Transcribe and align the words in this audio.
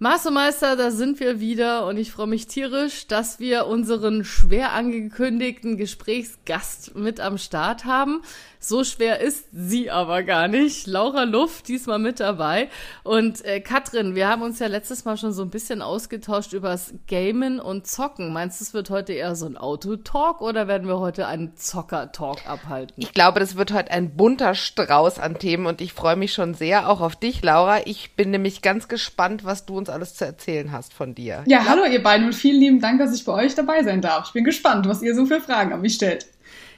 Mastermeister, 0.00 0.76
da 0.76 0.92
sind 0.92 1.18
wir 1.18 1.40
wieder 1.40 1.84
und 1.84 1.96
ich 1.96 2.12
freue 2.12 2.28
mich 2.28 2.46
tierisch, 2.46 3.08
dass 3.08 3.40
wir 3.40 3.66
unseren 3.66 4.24
schwer 4.24 4.72
angekündigten 4.72 5.76
Gesprächsgast 5.76 6.94
mit 6.94 7.18
am 7.18 7.36
Start 7.36 7.84
haben. 7.84 8.22
So 8.60 8.82
schwer 8.82 9.20
ist 9.20 9.46
sie 9.52 9.90
aber 9.90 10.22
gar 10.22 10.46
nicht. 10.46 10.86
Laura 10.86 11.24
Luft 11.24 11.66
diesmal 11.68 11.98
mit 11.98 12.18
dabei. 12.20 12.68
Und 13.04 13.44
äh, 13.44 13.60
Katrin, 13.60 14.14
wir 14.16 14.28
haben 14.28 14.42
uns 14.42 14.58
ja 14.58 14.66
letztes 14.66 15.04
Mal 15.04 15.16
schon 15.16 15.32
so 15.32 15.42
ein 15.42 15.50
bisschen 15.50 15.80
ausgetauscht 15.80 16.52
übers 16.52 16.94
Gamen 17.06 17.60
und 17.60 17.86
Zocken. 17.86 18.32
Meinst 18.32 18.60
du, 18.60 18.64
es 18.64 18.74
wird 18.74 18.90
heute 18.90 19.12
eher 19.12 19.34
so 19.36 19.46
ein 19.46 19.56
Autotalk 19.56 20.40
oder 20.40 20.66
werden 20.66 20.88
wir 20.88 20.98
heute 20.98 21.26
einen 21.26 21.56
Zocker-Talk 21.56 22.48
abhalten? 22.48 22.94
Ich 22.96 23.12
glaube, 23.12 23.38
das 23.38 23.56
wird 23.56 23.72
heute 23.72 23.92
ein 23.92 24.16
bunter 24.16 24.54
Strauß 24.54 25.20
an 25.20 25.38
Themen 25.38 25.66
und 25.66 25.80
ich 25.80 25.92
freue 25.92 26.16
mich 26.16 26.32
schon 26.32 26.54
sehr 26.54 26.88
auch 26.88 27.00
auf 27.00 27.14
dich, 27.14 27.42
Laura. 27.42 27.86
Ich 27.86 28.16
bin 28.16 28.30
nämlich 28.30 28.62
ganz 28.62 28.88
gespannt, 28.88 29.44
was 29.44 29.66
du 29.66 29.76
uns 29.76 29.87
alles 29.88 30.14
zu 30.14 30.24
erzählen 30.24 30.72
hast 30.72 30.92
von 30.92 31.14
dir. 31.14 31.44
Ja, 31.46 31.64
hallo 31.66 31.84
ihr 31.84 32.02
beiden 32.02 32.26
und 32.26 32.34
vielen 32.34 32.60
lieben 32.60 32.80
Dank, 32.80 32.98
dass 32.98 33.14
ich 33.14 33.24
bei 33.24 33.32
euch 33.32 33.54
dabei 33.54 33.82
sein 33.82 34.00
darf. 34.00 34.26
Ich 34.28 34.32
bin 34.32 34.44
gespannt, 34.44 34.88
was 34.88 35.02
ihr 35.02 35.14
so 35.14 35.26
für 35.26 35.40
Fragen 35.40 35.72
an 35.72 35.80
mich 35.80 35.94
stellt. 35.94 36.26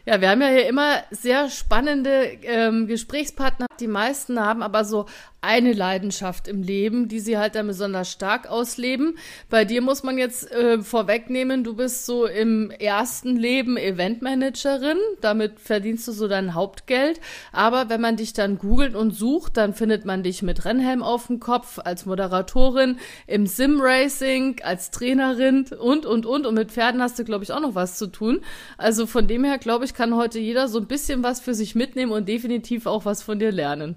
Ja, 0.07 0.21
wir 0.21 0.31
haben 0.31 0.41
ja 0.41 0.49
hier 0.49 0.67
immer 0.67 1.03
sehr 1.11 1.51
spannende 1.51 2.39
ähm, 2.43 2.87
Gesprächspartner. 2.87 3.67
Die 3.81 3.87
meisten 3.87 4.41
haben 4.41 4.63
aber 4.63 4.85
so 4.85 5.07
eine 5.43 5.73
Leidenschaft 5.73 6.49
im 6.49 6.62
Leben, 6.62 7.09
die 7.09 7.21
sie 7.21 7.39
halt 7.39 7.55
dann 7.55 7.67
besonders 7.67 8.11
stark 8.11 8.49
ausleben. 8.49 9.17
Bei 9.49 9.65
dir 9.65 9.80
muss 9.80 10.03
man 10.03 10.19
jetzt 10.19 10.51
äh, 10.53 10.83
vorwegnehmen, 10.83 11.65
du 11.65 11.75
bist 11.75 12.05
so 12.05 12.27
im 12.27 12.71
ersten 12.71 13.37
Leben 13.37 13.77
Eventmanagerin, 13.77 14.99
damit 15.21 15.59
verdienst 15.59 16.07
du 16.09 16.13
so 16.13 16.29
dein 16.29 16.55
Hauptgeld. 16.55 17.21
Aber 17.53 17.89
wenn 17.89 18.01
man 18.01 18.16
dich 18.16 18.33
dann 18.33 18.59
googelt 18.59 18.95
und 18.95 19.13
sucht, 19.13 19.57
dann 19.57 19.75
findet 19.75 20.05
man 20.05 20.23
dich 20.23 20.43
mit 20.43 20.65
Rennhelm 20.65 21.03
auf 21.03 21.29
dem 21.29 21.41
Kopf, 21.41 21.79
als 21.79 22.05
Moderatorin, 22.05 22.99
im 23.27 23.46
Sim-Racing, 23.46 24.61
als 24.63 24.91
Trainerin 24.91 25.66
und, 25.79 26.05
und, 26.05 26.27
und. 26.27 26.46
Und 26.46 26.55
mit 26.55 26.71
Pferden 26.71 27.01
hast 27.01 27.18
du, 27.18 27.24
glaube 27.24 27.45
ich, 27.45 27.52
auch 27.52 27.61
noch 27.61 27.74
was 27.74 27.96
zu 27.96 28.09
tun. 28.09 28.41
Also 28.77 29.07
von 29.07 29.27
dem 29.27 29.45
her, 29.45 29.59
glaube 29.59 29.85
ich, 29.85 29.95
kann 29.95 30.15
heute 30.15 30.38
jeder 30.38 30.68
so 30.68 30.79
ein 30.79 30.87
bisschen 30.87 31.23
was 31.23 31.41
für 31.41 31.55
sich 31.55 31.74
mitnehmen 31.74 32.13
und 32.13 32.29
definitiv 32.29 32.87
auch 32.87 33.05
was 33.05 33.23
von 33.23 33.38
dir 33.38 33.52
lernen. 33.52 33.96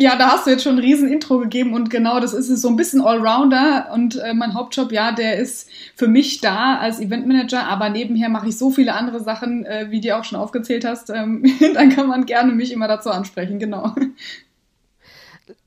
Ja, 0.00 0.14
da 0.14 0.28
hast 0.30 0.46
du 0.46 0.50
jetzt 0.50 0.62
schon 0.62 0.76
ein 0.76 0.78
riesen 0.78 1.08
Intro 1.08 1.38
gegeben 1.40 1.74
und 1.74 1.90
genau 1.90 2.20
das 2.20 2.32
ist 2.32 2.48
es 2.48 2.62
so 2.62 2.68
ein 2.68 2.76
bisschen 2.76 3.00
Allrounder 3.00 3.90
und 3.92 4.14
äh, 4.14 4.32
mein 4.32 4.54
Hauptjob, 4.54 4.92
ja, 4.92 5.10
der 5.10 5.38
ist 5.38 5.68
für 5.96 6.06
mich 6.06 6.40
da 6.40 6.78
als 6.78 7.00
Eventmanager, 7.00 7.66
aber 7.66 7.88
nebenher 7.90 8.28
mache 8.28 8.48
ich 8.48 8.56
so 8.56 8.70
viele 8.70 8.94
andere 8.94 9.18
Sachen, 9.20 9.66
äh, 9.66 9.88
wie 9.90 10.00
du 10.00 10.16
auch 10.16 10.22
schon 10.22 10.38
aufgezählt 10.38 10.84
hast, 10.84 11.10
ähm, 11.10 11.44
dann 11.74 11.88
kann 11.90 12.06
man 12.06 12.26
gerne 12.26 12.52
mich 12.52 12.70
immer 12.70 12.86
dazu 12.86 13.10
ansprechen, 13.10 13.58
genau. 13.58 13.92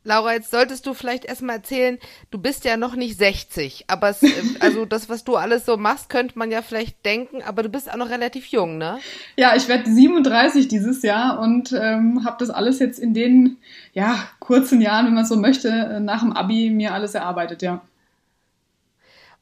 Laura, 0.04 0.34
jetzt 0.34 0.52
solltest 0.52 0.86
du 0.86 0.94
vielleicht 0.94 1.26
erstmal 1.26 1.58
erzählen, 1.58 2.00
du 2.32 2.38
bist 2.38 2.66
ja 2.66 2.78
noch 2.78 2.96
nicht 2.96 3.18
60, 3.18 3.86
aber 3.88 4.10
es, 4.10 4.24
äh, 4.24 4.32
also 4.60 4.86
das, 4.86 5.10
was 5.10 5.24
du 5.24 5.36
alles 5.36 5.66
so 5.66 5.78
machst, 5.78 6.10
könnte 6.10 6.38
man 6.38 6.52
ja 6.52 6.62
vielleicht 6.62 7.06
denken, 7.06 7.42
aber 7.44 7.64
du 7.64 7.70
bist 7.70 7.92
auch 7.92 7.98
noch 7.98 8.10
relativ 8.10 8.48
jung, 8.48 8.78
ne? 8.78 9.00
Ja, 9.38 9.56
ich 9.56 9.68
werde 9.68 9.92
37 9.92 10.68
dieses 10.68 11.04
Jahr 11.04 11.40
und 11.40 11.74
ähm, 11.74 12.24
habe 12.26 12.38
das 12.40 12.50
alles 12.50 12.80
jetzt 12.80 13.00
in 13.00 13.14
den 13.14 13.58
ja, 13.94 14.20
kurzen 14.40 14.82
Jahren, 14.82 15.06
wenn 15.06 15.14
man 15.14 15.26
so 15.26 15.36
möchte, 15.36 15.70
äh, 15.70 16.00
nach 16.00 16.22
dem 16.22 16.34
Abi 16.34 16.70
mir 16.70 16.94
alles 16.94 17.16
erarbeitet, 17.16 17.62
ja. 17.62 17.82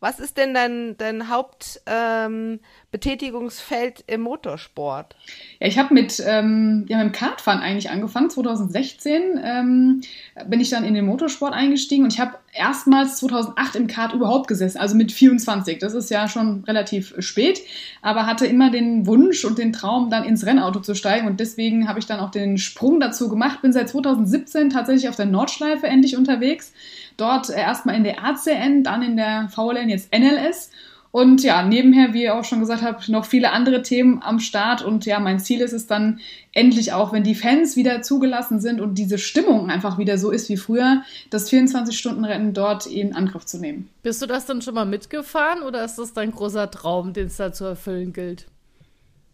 Was 0.02 0.22
ist 0.22 0.38
denn 0.38 0.54
dein, 0.54 0.96
dein 0.98 1.28
Hauptbetätigungsfeld 1.28 4.06
ähm, 4.08 4.16
im 4.16 4.22
Motorsport? 4.22 5.18
Ja, 5.60 5.68
ich 5.68 5.78
habe 5.78 5.94
mit, 5.94 6.24
ähm, 6.26 6.86
ja, 6.88 7.04
mit 7.04 7.08
dem 7.08 7.12
Kartfahren 7.12 7.60
eigentlich 7.60 7.90
angefangen. 7.90 8.30
2016 8.30 9.42
ähm, 9.44 10.00
bin 10.48 10.62
ich 10.62 10.70
dann 10.70 10.86
in 10.86 10.94
den 10.94 11.06
Motorsport 11.06 11.54
eingestiegen 11.54 12.06
und 12.06 12.14
ich 12.14 12.22
habe 12.22 12.36
erstmals 12.54 13.18
2008 13.18 13.76
im 13.76 13.88
Kart 13.88 14.14
überhaupt 14.14 14.48
gesessen, 14.48 14.80
also 14.80 14.96
mit 14.96 15.12
24. 15.12 15.80
Das 15.80 15.94
ist 15.94 16.10
ja 16.10 16.30
schon 16.30 16.64
relativ 16.64 17.14
spät, 17.20 17.60
aber 18.02 18.26
hatte 18.26 18.48
immer 18.48 18.72
den 18.72 19.06
Wunsch 19.06 19.44
und 19.44 19.58
den 19.58 19.74
Traum, 19.74 20.10
dann 20.10 20.24
ins 20.24 20.46
Rennauto 20.46 20.80
zu 20.80 20.96
steigen 20.96 21.28
und 21.28 21.42
deswegen 21.42 21.90
habe 21.90 22.00
ich 22.00 22.06
dann 22.06 22.22
auch 22.22 22.32
den 22.32 22.58
Sprung 22.58 23.02
dazu 23.02 23.28
gemacht. 23.28 23.62
Bin 23.62 23.74
seit 23.74 23.90
2017 23.90 24.70
tatsächlich 24.70 25.10
auf 25.10 25.18
der 25.18 25.26
Nordschleife 25.26 25.88
endlich 25.88 26.16
unterwegs 26.16 26.72
dort 27.20 27.50
erstmal 27.50 27.96
in 27.96 28.04
der 28.04 28.24
ACN, 28.24 28.84
dann 28.84 29.02
in 29.02 29.18
der 29.18 29.50
VLN, 29.50 29.90
jetzt 29.90 30.14
NLS. 30.14 30.72
Und 31.12 31.42
ja, 31.42 31.64
nebenher, 31.64 32.14
wie 32.14 32.24
ihr 32.24 32.36
auch 32.36 32.44
schon 32.44 32.60
gesagt 32.60 32.84
habt, 32.84 33.10
noch 33.10 33.26
viele 33.26 33.52
andere 33.52 33.82
Themen 33.82 34.22
am 34.22 34.40
Start. 34.40 34.84
Und 34.84 35.06
ja, 35.06 35.20
mein 35.20 35.40
Ziel 35.40 35.62
ist 35.62 35.74
es 35.74 35.88
dann 35.88 36.20
endlich 36.54 36.94
auch, 36.94 37.12
wenn 37.12 37.24
die 37.24 37.34
Fans 37.34 37.76
wieder 37.76 38.04
zugelassen 38.04 38.60
sind 38.60 38.80
und 38.80 38.96
diese 38.96 39.18
Stimmung 39.18 39.72
einfach 39.72 39.98
wieder 39.98 40.20
so 40.20 40.30
ist 40.30 40.50
wie 40.50 40.58
früher, 40.58 41.02
das 41.32 41.52
24-Stunden-Rennen 41.52 42.54
dort 42.54 42.86
in 42.86 43.16
Angriff 43.16 43.46
zu 43.46 43.58
nehmen. 43.58 43.90
Bist 44.04 44.22
du 44.22 44.28
das 44.28 44.46
dann 44.46 44.62
schon 44.62 44.76
mal 44.76 44.86
mitgefahren 44.86 45.64
oder 45.64 45.84
ist 45.84 45.98
das 45.98 46.14
dein 46.14 46.32
großer 46.32 46.70
Traum, 46.70 47.14
den 47.14 47.28
es 47.28 47.38
da 47.38 47.52
zu 47.52 47.66
erfüllen 47.66 48.14
gilt? 48.14 48.46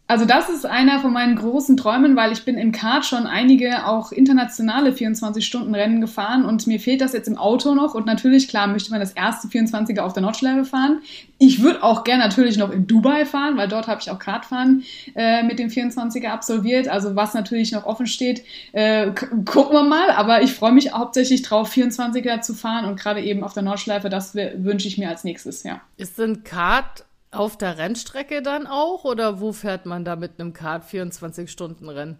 Also 0.07 0.25
das 0.25 0.49
ist 0.49 0.67
einer 0.67 0.99
von 0.99 1.11
meinen 1.11 1.35
großen 1.35 1.77
Träumen, 1.77 2.16
weil 2.16 2.31
ich 2.31 2.45
bin 2.45 2.59
im 2.59 2.71
Kart 2.71 3.05
schon 3.05 3.25
einige 3.25 3.88
auch 3.88 4.11
internationale 4.11 4.91
24-Stunden-Rennen 4.91 5.99
gefahren 5.99 6.45
und 6.45 6.67
mir 6.67 6.79
fehlt 6.79 7.01
das 7.01 7.13
jetzt 7.13 7.27
im 7.27 7.39
Auto 7.39 7.73
noch 7.73 7.95
und 7.95 8.05
natürlich, 8.05 8.47
klar, 8.47 8.67
möchte 8.67 8.91
man 8.91 8.99
das 8.99 9.13
erste 9.13 9.47
24er 9.47 10.01
auf 10.01 10.13
der 10.13 10.21
Nordschleife 10.21 10.63
fahren. 10.63 10.99
Ich 11.39 11.63
würde 11.63 11.81
auch 11.81 12.03
gerne 12.03 12.23
natürlich 12.23 12.55
noch 12.57 12.69
in 12.69 12.85
Dubai 12.85 13.25
fahren, 13.25 13.57
weil 13.57 13.67
dort 13.67 13.88
habe 13.88 13.99
ich 13.99 14.11
auch 14.11 14.19
Kartfahren 14.19 14.83
äh, 15.15 15.41
mit 15.41 15.57
dem 15.57 15.69
24er 15.69 16.27
absolviert. 16.27 16.88
Also 16.88 17.15
was 17.15 17.33
natürlich 17.33 17.71
noch 17.71 17.88
offen 17.88 18.05
steht, 18.05 18.44
äh, 18.73 19.09
gucken 19.11 19.73
wir 19.73 19.83
mal. 19.83 20.11
Aber 20.11 20.44
ich 20.44 20.53
freue 20.53 20.71
mich 20.71 20.94
hauptsächlich 20.94 21.41
drauf, 21.41 21.73
24er 21.73 22.41
zu 22.41 22.53
fahren 22.53 22.85
und 22.85 22.99
gerade 22.99 23.21
eben 23.21 23.44
auf 23.44 23.53
der 23.53 23.63
Nordschleife, 23.63 24.09
das 24.09 24.35
wünsche 24.35 24.88
ich 24.88 24.99
mir 24.99 25.09
als 25.09 25.23
nächstes, 25.23 25.63
ja. 25.63 25.81
Ist 25.97 26.19
denn 26.19 26.44
Kart 26.44 27.05
auf 27.35 27.57
der 27.57 27.78
Rennstrecke 27.78 28.41
dann 28.41 28.68
auch 28.68 29.03
oder 29.03 29.40
wo 29.40 29.51
fährt 29.51 29.85
man 29.85 30.06
da 30.06 30.16
mit 30.16 30.40
einem 30.40 30.53
Kart 30.53 30.85
24 30.85 31.51
Stunden 31.51 31.90
Rennen? 31.90 32.18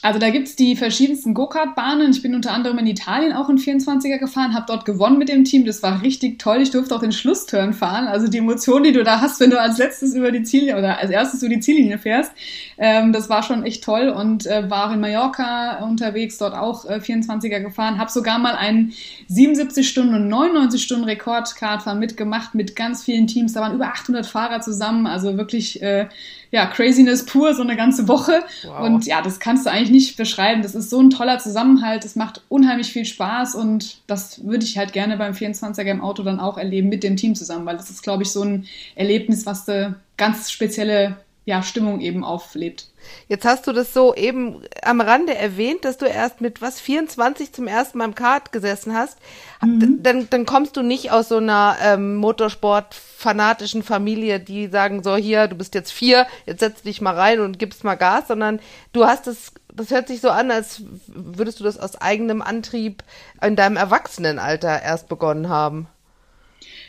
Also 0.00 0.20
da 0.20 0.30
gibt's 0.30 0.54
die 0.54 0.76
verschiedensten 0.76 1.34
Go-Kart-Bahnen. 1.34 2.12
Ich 2.12 2.22
bin 2.22 2.36
unter 2.36 2.52
anderem 2.52 2.78
in 2.78 2.86
Italien 2.86 3.32
auch 3.32 3.48
in 3.48 3.58
24er 3.58 4.18
gefahren, 4.18 4.54
habe 4.54 4.66
dort 4.68 4.84
gewonnen 4.84 5.18
mit 5.18 5.28
dem 5.28 5.42
Team. 5.44 5.64
Das 5.64 5.82
war 5.82 6.02
richtig 6.02 6.38
toll. 6.38 6.58
Ich 6.62 6.70
durfte 6.70 6.94
auch 6.94 7.00
den 7.00 7.10
Schlussturn 7.10 7.72
fahren. 7.72 8.06
Also 8.06 8.28
die 8.28 8.38
Emotion, 8.38 8.84
die 8.84 8.92
du 8.92 9.02
da 9.02 9.20
hast, 9.20 9.40
wenn 9.40 9.50
du 9.50 9.60
als 9.60 9.76
letztes 9.76 10.14
über 10.14 10.30
die 10.30 10.44
Ziellinie 10.44 10.78
oder 10.78 10.98
als 10.98 11.10
erstes 11.10 11.42
über 11.42 11.52
die 11.52 11.60
Ziellinie 11.60 11.98
fährst, 11.98 12.30
ähm, 12.78 13.12
das 13.12 13.28
war 13.28 13.42
schon 13.42 13.64
echt 13.64 13.82
toll. 13.82 14.08
Und 14.08 14.46
äh, 14.46 14.70
war 14.70 14.94
in 14.94 15.00
Mallorca 15.00 15.84
unterwegs, 15.84 16.38
dort 16.38 16.54
auch 16.54 16.84
äh, 16.84 17.00
24er 17.00 17.58
gefahren. 17.58 17.98
Habe 17.98 18.10
sogar 18.12 18.38
mal 18.38 18.54
einen 18.54 18.92
77 19.26 19.88
Stunden 19.88 20.14
und 20.14 20.28
99 20.28 20.80
Stunden 20.80 21.04
Rekord-Kartfahren 21.04 21.98
mitgemacht 21.98 22.54
mit 22.54 22.76
ganz 22.76 23.02
vielen 23.02 23.26
Teams. 23.26 23.52
Da 23.52 23.62
waren 23.62 23.74
über 23.74 23.86
800 23.86 24.24
Fahrer 24.26 24.60
zusammen. 24.60 25.08
Also 25.08 25.36
wirklich 25.36 25.82
äh, 25.82 26.06
ja, 26.50 26.66
Craziness 26.66 27.26
pur, 27.26 27.54
so 27.54 27.62
eine 27.62 27.76
ganze 27.76 28.08
Woche. 28.08 28.42
Wow. 28.64 28.80
Und 28.80 29.06
ja, 29.06 29.20
das 29.20 29.38
kannst 29.40 29.66
du 29.66 29.70
eigentlich 29.70 29.87
nicht 29.90 30.16
beschreiben. 30.16 30.62
Das 30.62 30.74
ist 30.74 30.90
so 30.90 31.00
ein 31.00 31.10
toller 31.10 31.38
Zusammenhalt, 31.38 32.04
es 32.04 32.16
macht 32.16 32.42
unheimlich 32.48 32.92
viel 32.92 33.04
Spaß 33.04 33.54
und 33.54 33.98
das 34.06 34.44
würde 34.44 34.64
ich 34.64 34.78
halt 34.78 34.92
gerne 34.92 35.16
beim 35.16 35.34
24er 35.34 35.90
im 35.90 36.00
Auto 36.00 36.22
dann 36.22 36.40
auch 36.40 36.58
erleben 36.58 36.88
mit 36.88 37.02
dem 37.02 37.16
Team 37.16 37.34
zusammen, 37.34 37.66
weil 37.66 37.76
das 37.76 37.90
ist, 37.90 38.02
glaube 38.02 38.22
ich, 38.22 38.30
so 38.30 38.42
ein 38.42 38.66
Erlebnis, 38.94 39.46
was 39.46 39.68
eine 39.68 39.96
ganz 40.16 40.50
spezielle 40.50 41.16
ja, 41.48 41.62
Stimmung 41.62 42.02
eben 42.02 42.24
auflebt. 42.24 42.88
Jetzt 43.26 43.46
hast 43.46 43.66
du 43.66 43.72
das 43.72 43.94
so 43.94 44.14
eben 44.14 44.60
am 44.82 45.00
Rande 45.00 45.34
erwähnt, 45.34 45.86
dass 45.86 45.96
du 45.96 46.04
erst 46.04 46.42
mit 46.42 46.60
was 46.60 46.78
24 46.78 47.54
zum 47.54 47.66
ersten 47.66 47.96
Mal 47.96 48.04
im 48.04 48.14
Kart 48.14 48.52
gesessen 48.52 48.92
hast. 48.92 49.16
Mhm. 49.62 50.02
Dann, 50.02 50.28
dann 50.28 50.44
kommst 50.44 50.76
du 50.76 50.82
nicht 50.82 51.10
aus 51.10 51.28
so 51.30 51.38
einer 51.38 51.78
ähm, 51.82 52.16
Motorsport-fanatischen 52.16 53.82
Familie, 53.82 54.40
die 54.40 54.66
sagen 54.66 55.02
so 55.02 55.16
hier, 55.16 55.48
du 55.48 55.56
bist 55.56 55.74
jetzt 55.74 55.90
vier, 55.90 56.26
jetzt 56.44 56.60
setz 56.60 56.82
dich 56.82 57.00
mal 57.00 57.14
rein 57.14 57.40
und 57.40 57.58
gibst 57.58 57.82
mal 57.82 57.94
Gas, 57.94 58.28
sondern 58.28 58.60
du 58.92 59.06
hast 59.06 59.26
es, 59.26 59.52
das 59.78 59.90
hört 59.90 60.08
sich 60.08 60.20
so 60.20 60.30
an, 60.30 60.50
als 60.50 60.82
würdest 61.06 61.60
du 61.60 61.64
das 61.64 61.78
aus 61.78 61.96
eigenem 61.96 62.42
Antrieb 62.42 63.02
in 63.42 63.56
deinem 63.56 63.76
Erwachsenenalter 63.76 64.82
erst 64.82 65.08
begonnen 65.08 65.48
haben. 65.48 65.88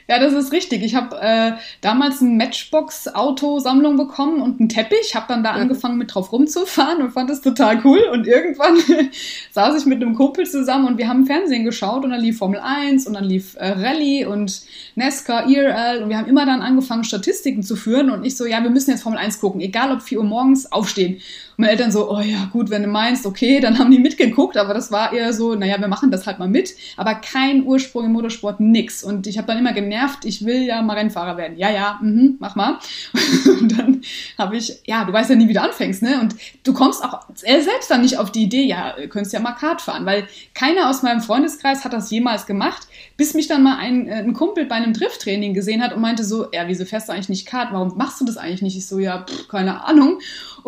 Ja, 0.10 0.18
das 0.18 0.34
ist 0.34 0.52
richtig. 0.52 0.82
Ich 0.82 0.96
habe 0.96 1.22
äh, 1.22 1.52
damals 1.82 2.20
eine 2.20 2.32
Matchbox-Autosammlung 2.32 3.96
bekommen 3.96 4.42
und 4.42 4.60
einen 4.60 4.68
Teppich, 4.68 5.14
habe 5.14 5.28
dann 5.28 5.44
da 5.44 5.54
mhm. 5.54 5.62
angefangen 5.62 6.00
mit 6.00 6.16
drauf 6.16 6.32
rumzufahren 6.32 7.04
und 7.04 7.12
fand 7.12 7.30
das 7.30 7.42
total 7.42 7.80
cool. 7.86 8.02
Und 8.12 8.26
irgendwann 8.26 8.76
saß 9.52 9.80
ich 9.80 9.86
mit 9.86 10.02
einem 10.02 10.16
Kumpel 10.16 10.48
zusammen 10.48 10.88
und 10.88 10.98
wir 10.98 11.08
haben 11.08 11.28
Fernsehen 11.28 11.64
geschaut 11.64 12.04
und 12.04 12.10
dann 12.10 12.22
lief 12.22 12.40
Formel 12.40 12.60
1 12.60 13.06
und 13.06 13.14
dann 13.14 13.24
lief 13.24 13.56
äh, 13.58 13.70
Rallye 13.70 14.26
und 14.26 14.64
NASCAR, 14.96 15.48
IRL 15.48 16.02
und 16.02 16.10
wir 16.10 16.18
haben 16.18 16.28
immer 16.28 16.48
dann 16.48 16.64
angefangen, 16.64 17.04
Statistiken 17.04 17.62
zu 17.62 17.76
führen 17.76 18.10
und 18.10 18.26
ich 18.26 18.36
so, 18.36 18.48
ja, 18.48 18.64
wir 18.64 18.72
müssen 18.72 18.90
jetzt 18.90 19.04
Formel 19.04 19.20
1 19.20 19.40
gucken, 19.40 19.62
egal 19.62 19.92
ob 19.92 20.02
4 20.02 20.18
Uhr 20.18 20.24
morgens 20.24 20.72
aufstehen 20.72 21.22
meine 21.60 21.74
Eltern 21.74 21.92
so, 21.92 22.10
oh 22.10 22.22
ja, 22.22 22.46
gut, 22.54 22.70
wenn 22.70 22.84
du 22.84 22.88
meinst, 22.88 23.26
okay, 23.26 23.60
dann 23.60 23.80
haben 23.80 23.92
die 23.92 24.00
mitgeguckt, 24.00 24.56
aber 24.56 24.74
das 24.74 24.94
war 24.94 25.12
eher 25.12 25.34
so, 25.34 25.56
naja, 25.56 25.78
wir 25.78 25.90
machen 25.90 26.10
das 26.10 26.26
halt 26.26 26.40
mal 26.40 26.48
mit, 26.48 26.74
aber 26.96 27.16
kein 27.16 27.66
Ursprung 27.66 28.06
im 28.06 28.14
Motorsport, 28.14 28.62
nix. 28.62 29.04
Und 29.04 29.28
ich 29.28 29.38
habe 29.38 29.48
dann 29.48 29.58
immer 29.58 29.74
gemerkt, 29.74 29.99
genervt, 30.00 30.26
ich 30.26 30.46
will 30.46 30.64
ja 30.64 30.82
mal 30.82 30.98
Rennfahrer 30.98 31.38
werden. 31.38 31.58
Ja, 31.58 31.70
ja, 31.70 32.00
mhm, 32.02 32.38
mach 32.40 32.56
mal. 32.56 32.80
Und 33.60 33.78
dann 33.78 34.02
habe 34.38 34.58
ich, 34.58 34.80
ja, 34.86 35.04
du 35.06 35.14
weißt 35.14 35.30
ja 35.30 35.36
nie, 35.36 35.48
wie 35.48 35.54
du 35.54 35.62
anfängst, 35.62 36.02
ne? 36.02 36.20
Und 36.22 36.36
du 36.64 36.74
kommst 36.74 37.04
auch 37.04 37.22
selbst 37.36 37.90
dann 37.90 38.02
nicht 38.02 38.18
auf 38.18 38.32
die 38.32 38.44
Idee, 38.44 38.64
ja, 38.64 38.96
könntest 39.10 39.34
ja 39.34 39.40
mal 39.40 39.54
Kart 39.54 39.82
fahren, 39.82 40.06
weil 40.06 40.28
keiner 40.54 40.90
aus 40.90 41.04
meinem 41.04 41.22
Freundeskreis 41.22 41.84
hat 41.84 41.94
das 41.94 42.12
jemals 42.12 42.46
gemacht, 42.46 42.88
bis 43.18 43.34
mich 43.34 43.48
dann 43.48 43.64
mal 43.64 43.78
ein, 43.78 44.08
äh, 44.08 44.16
ein 44.16 44.34
Kumpel 44.34 44.66
bei 44.66 44.76
einem 44.76 44.94
Drifttraining 44.94 45.54
gesehen 45.54 45.82
hat 45.82 45.94
und 45.94 46.02
meinte 46.02 46.24
so, 46.24 46.48
ja, 46.52 46.68
wieso 46.68 46.86
fährst 46.86 47.10
du 47.10 47.14
eigentlich 47.14 47.30
nicht 47.30 47.46
Kart? 47.46 47.70
Warum 47.72 47.98
machst 47.98 48.22
du 48.22 48.26
das 48.26 48.38
eigentlich 48.38 48.62
nicht? 48.62 48.78
Ich 48.78 48.88
so, 48.88 49.00
ja, 49.00 49.26
pff, 49.28 49.48
keine 49.48 49.84
Ahnung. 49.86 50.20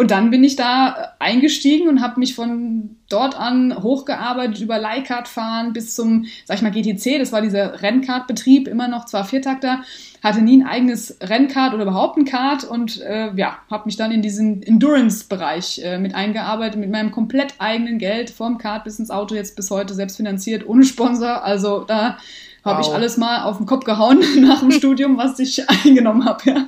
Und 0.02 0.10
dann 0.10 0.32
bin 0.32 0.44
ich 0.44 0.56
da 0.56 0.90
äh, 0.90 1.08
eingestiegen 1.20 1.88
und 1.88 2.02
habe 2.02 2.20
mich 2.20 2.34
von 2.34 2.98
dort 3.08 3.40
an 3.40 3.84
hochgearbeitet 3.84 4.60
über 4.60 4.80
Leihkart 4.80 5.28
fahren 5.28 5.74
bis 5.74 5.94
zum, 5.94 6.26
sag 6.44 6.58
ich 6.58 6.64
mal, 6.64 6.72
GTC. 6.72 7.20
Das 7.20 7.32
war 7.32 7.44
dieser 7.44 7.84
Rennkartbetrieb, 7.84 8.68
immer 8.68 8.88
noch 8.88 9.06
zwar 9.06 9.26
Viertakter, 9.26 9.84
hatte 10.24 10.42
nie 10.42 10.60
ein 10.60 10.66
eigenes 10.66 11.20
Rennkart 11.22 11.76
oder 11.76 11.84
überhaupt 11.84 12.18
ein 12.18 12.26
Kart 12.26 12.64
und 12.64 13.00
äh, 13.02 13.32
ja, 13.36 13.60
habe 13.70 13.86
mich 13.86 13.96
dann 13.96 14.12
in 14.12 14.24
diesen 14.24 14.64
Endurance-Bereich 14.64 15.82
äh, 15.84 16.00
mit 16.00 16.16
eingearbeitet, 16.16 16.80
mit 16.80 16.90
meinem 16.90 17.12
komplett 17.12 17.54
eigenen 17.60 18.00
Geld, 18.00 18.32
vom 18.32 18.58
Kart 18.58 18.86
bis 18.86 18.98
ins 18.98 19.12
Auto, 19.12 19.36
jetzt 19.36 19.56
bis 19.56 19.70
heute 19.70 19.94
selbst 19.94 20.18
finanziert, 20.18 20.68
ohne 20.68 20.84
Sponsor. 20.84 21.44
Also 21.44 21.84
da 21.84 22.18
habe 22.66 22.80
wow. 22.80 22.88
ich 22.88 22.92
alles 22.92 23.18
mal 23.18 23.44
auf 23.44 23.58
den 23.58 23.68
Kopf 23.68 23.86
gehauen 23.86 24.24
nach 24.42 24.62
dem 24.62 24.72
Studium, 24.72 25.20
was 25.20 25.38
ich 25.38 25.70
eingenommen 25.70 26.26
habe. 26.26 26.50
Ja. 26.50 26.66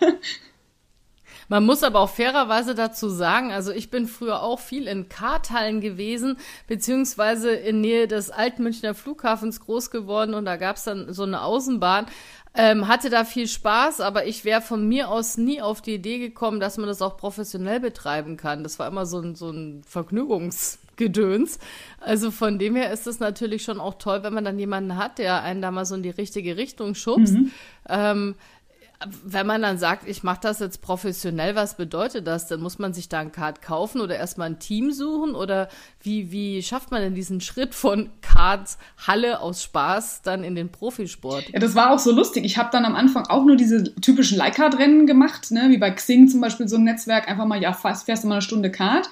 Man 1.49 1.65
muss 1.65 1.83
aber 1.83 1.99
auch 1.99 2.09
fairerweise 2.09 2.75
dazu 2.75 3.09
sagen, 3.09 3.51
also 3.51 3.71
ich 3.71 3.89
bin 3.89 4.07
früher 4.07 4.41
auch 4.41 4.59
viel 4.59 4.87
in 4.87 5.09
Karthallen 5.09 5.81
gewesen, 5.81 6.37
beziehungsweise 6.67 7.51
in 7.51 7.81
Nähe 7.81 8.07
des 8.07 8.29
Altmünchner 8.29 8.93
Flughafens 8.93 9.59
groß 9.59 9.91
geworden 9.91 10.33
und 10.33 10.45
da 10.45 10.57
gab 10.57 10.77
es 10.77 10.83
dann 10.83 11.13
so 11.13 11.23
eine 11.23 11.41
Außenbahn. 11.41 12.07
Ähm, 12.55 12.87
hatte 12.87 13.09
da 13.09 13.25
viel 13.25 13.47
Spaß, 13.47 13.99
aber 13.99 14.27
ich 14.27 14.45
wäre 14.45 14.61
von 14.61 14.87
mir 14.87 15.09
aus 15.09 15.37
nie 15.37 15.59
auf 15.59 15.81
die 15.81 15.95
Idee 15.95 16.19
gekommen, 16.19 16.59
dass 16.59 16.77
man 16.77 16.85
das 16.85 17.01
auch 17.01 17.17
professionell 17.17 17.79
betreiben 17.79 18.37
kann. 18.37 18.61
Das 18.61 18.77
war 18.77 18.87
immer 18.87 19.07
so 19.07 19.19
ein, 19.19 19.33
so 19.33 19.49
ein 19.49 19.81
Vergnügungsgedöns. 19.87 21.57
Also 21.99 22.29
von 22.29 22.59
dem 22.59 22.75
her 22.75 22.93
ist 22.93 23.07
es 23.07 23.19
natürlich 23.19 23.63
schon 23.63 23.79
auch 23.79 23.95
toll, 23.95 24.21
wenn 24.21 24.35
man 24.35 24.45
dann 24.45 24.59
jemanden 24.59 24.97
hat, 24.97 25.17
der 25.17 25.41
einen 25.41 25.63
da 25.63 25.71
mal 25.71 25.85
so 25.85 25.95
in 25.95 26.03
die 26.03 26.11
richtige 26.11 26.55
Richtung 26.55 26.93
schubst. 26.93 27.33
Mhm. 27.33 27.51
Ähm, 27.89 28.35
wenn 29.23 29.47
man 29.47 29.61
dann 29.61 29.77
sagt, 29.77 30.07
ich 30.07 30.23
mache 30.23 30.39
das 30.41 30.59
jetzt 30.59 30.81
professionell, 30.81 31.55
was 31.55 31.75
bedeutet 31.75 32.27
das? 32.27 32.47
Dann 32.47 32.61
muss 32.61 32.79
man 32.79 32.93
sich 32.93 33.09
da 33.09 33.19
ein 33.19 33.31
Kart 33.31 33.61
kaufen 33.61 34.01
oder 34.01 34.15
erstmal 34.15 34.49
ein 34.49 34.59
Team 34.59 34.91
suchen? 34.91 35.35
Oder 35.35 35.69
wie, 36.01 36.31
wie 36.31 36.61
schafft 36.61 36.91
man 36.91 37.01
denn 37.01 37.15
diesen 37.15 37.41
Schritt 37.41 37.75
von 37.75 38.09
Karts 38.21 38.77
Halle 39.05 39.39
aus 39.39 39.63
Spaß 39.63 40.21
dann 40.21 40.43
in 40.43 40.55
den 40.55 40.69
Profisport? 40.69 41.49
Ja, 41.51 41.59
das 41.59 41.75
war 41.75 41.91
auch 41.91 41.99
so 41.99 42.11
lustig. 42.11 42.45
Ich 42.45 42.57
habe 42.57 42.69
dann 42.71 42.85
am 42.85 42.95
Anfang 42.95 43.27
auch 43.27 43.45
nur 43.45 43.55
diese 43.55 43.95
typischen 43.95 44.37
Leihkart-Rennen 44.37 45.07
gemacht, 45.07 45.51
ne? 45.51 45.65
wie 45.69 45.77
bei 45.77 45.91
Xing 45.91 46.27
zum 46.27 46.41
Beispiel 46.41 46.67
so 46.67 46.77
ein 46.77 46.83
Netzwerk, 46.83 47.27
einfach 47.27 47.45
mal, 47.45 47.61
ja, 47.61 47.73
fährst 47.73 48.23
du 48.23 48.27
mal 48.27 48.35
eine 48.35 48.41
Stunde 48.41 48.71
Kart 48.71 49.09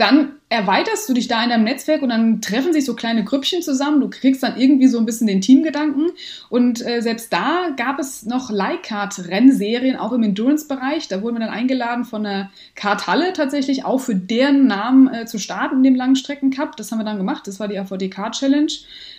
dann 0.00 0.36
erweiterst 0.48 1.08
du 1.08 1.14
dich 1.14 1.28
da 1.28 1.44
in 1.44 1.50
deinem 1.50 1.64
Netzwerk 1.64 2.02
und 2.02 2.08
dann 2.08 2.40
treffen 2.40 2.72
sich 2.72 2.84
so 2.84 2.96
kleine 2.96 3.22
Grüppchen 3.22 3.62
zusammen. 3.62 4.00
Du 4.00 4.10
kriegst 4.10 4.42
dann 4.42 4.58
irgendwie 4.58 4.88
so 4.88 4.98
ein 4.98 5.06
bisschen 5.06 5.26
den 5.26 5.40
Teamgedanken. 5.40 6.10
Und 6.48 6.84
äh, 6.84 7.02
selbst 7.02 7.32
da 7.32 7.68
gab 7.76 8.00
es 8.00 8.24
noch 8.24 8.50
Leihkart-Rennserien, 8.50 9.96
auch 9.96 10.12
im 10.12 10.22
Endurance-Bereich. 10.24 11.06
Da 11.06 11.22
wurden 11.22 11.36
wir 11.36 11.46
dann 11.46 11.54
eingeladen 11.54 12.04
von 12.04 12.24
der 12.24 12.50
Karthalle 12.74 13.32
tatsächlich, 13.32 13.84
auch 13.84 13.98
für 13.98 14.16
deren 14.16 14.66
Namen 14.66 15.12
äh, 15.12 15.26
zu 15.26 15.38
starten 15.38 15.76
in 15.76 15.82
dem 15.84 15.94
Langstrecken-Cup. 15.94 16.76
Das 16.76 16.90
haben 16.90 16.98
wir 16.98 17.04
dann 17.04 17.18
gemacht. 17.18 17.46
Das 17.46 17.60
war 17.60 17.68
die 17.68 17.78
AVD-Kart-Challenge. 17.78 18.72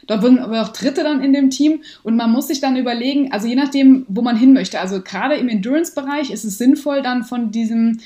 Dort 0.07 0.23
wurden 0.23 0.39
aber 0.39 0.63
auch 0.63 0.73
Dritte 0.73 1.03
dann 1.03 1.23
in 1.23 1.31
dem 1.31 1.49
Team. 1.49 1.81
Und 2.03 2.17
man 2.17 2.31
muss 2.31 2.47
sich 2.47 2.59
dann 2.59 2.75
überlegen, 2.75 3.31
also 3.31 3.47
je 3.47 3.55
nachdem, 3.55 4.05
wo 4.09 4.21
man 4.21 4.35
hin 4.35 4.51
möchte. 4.51 4.79
Also 4.79 5.01
gerade 5.01 5.35
im 5.35 5.47
Endurance-Bereich 5.47 6.31
ist 6.31 6.43
es 6.43 6.57
sinnvoll, 6.57 7.01
dann 7.01 7.23
von 7.23 7.51
diesem 7.51 7.99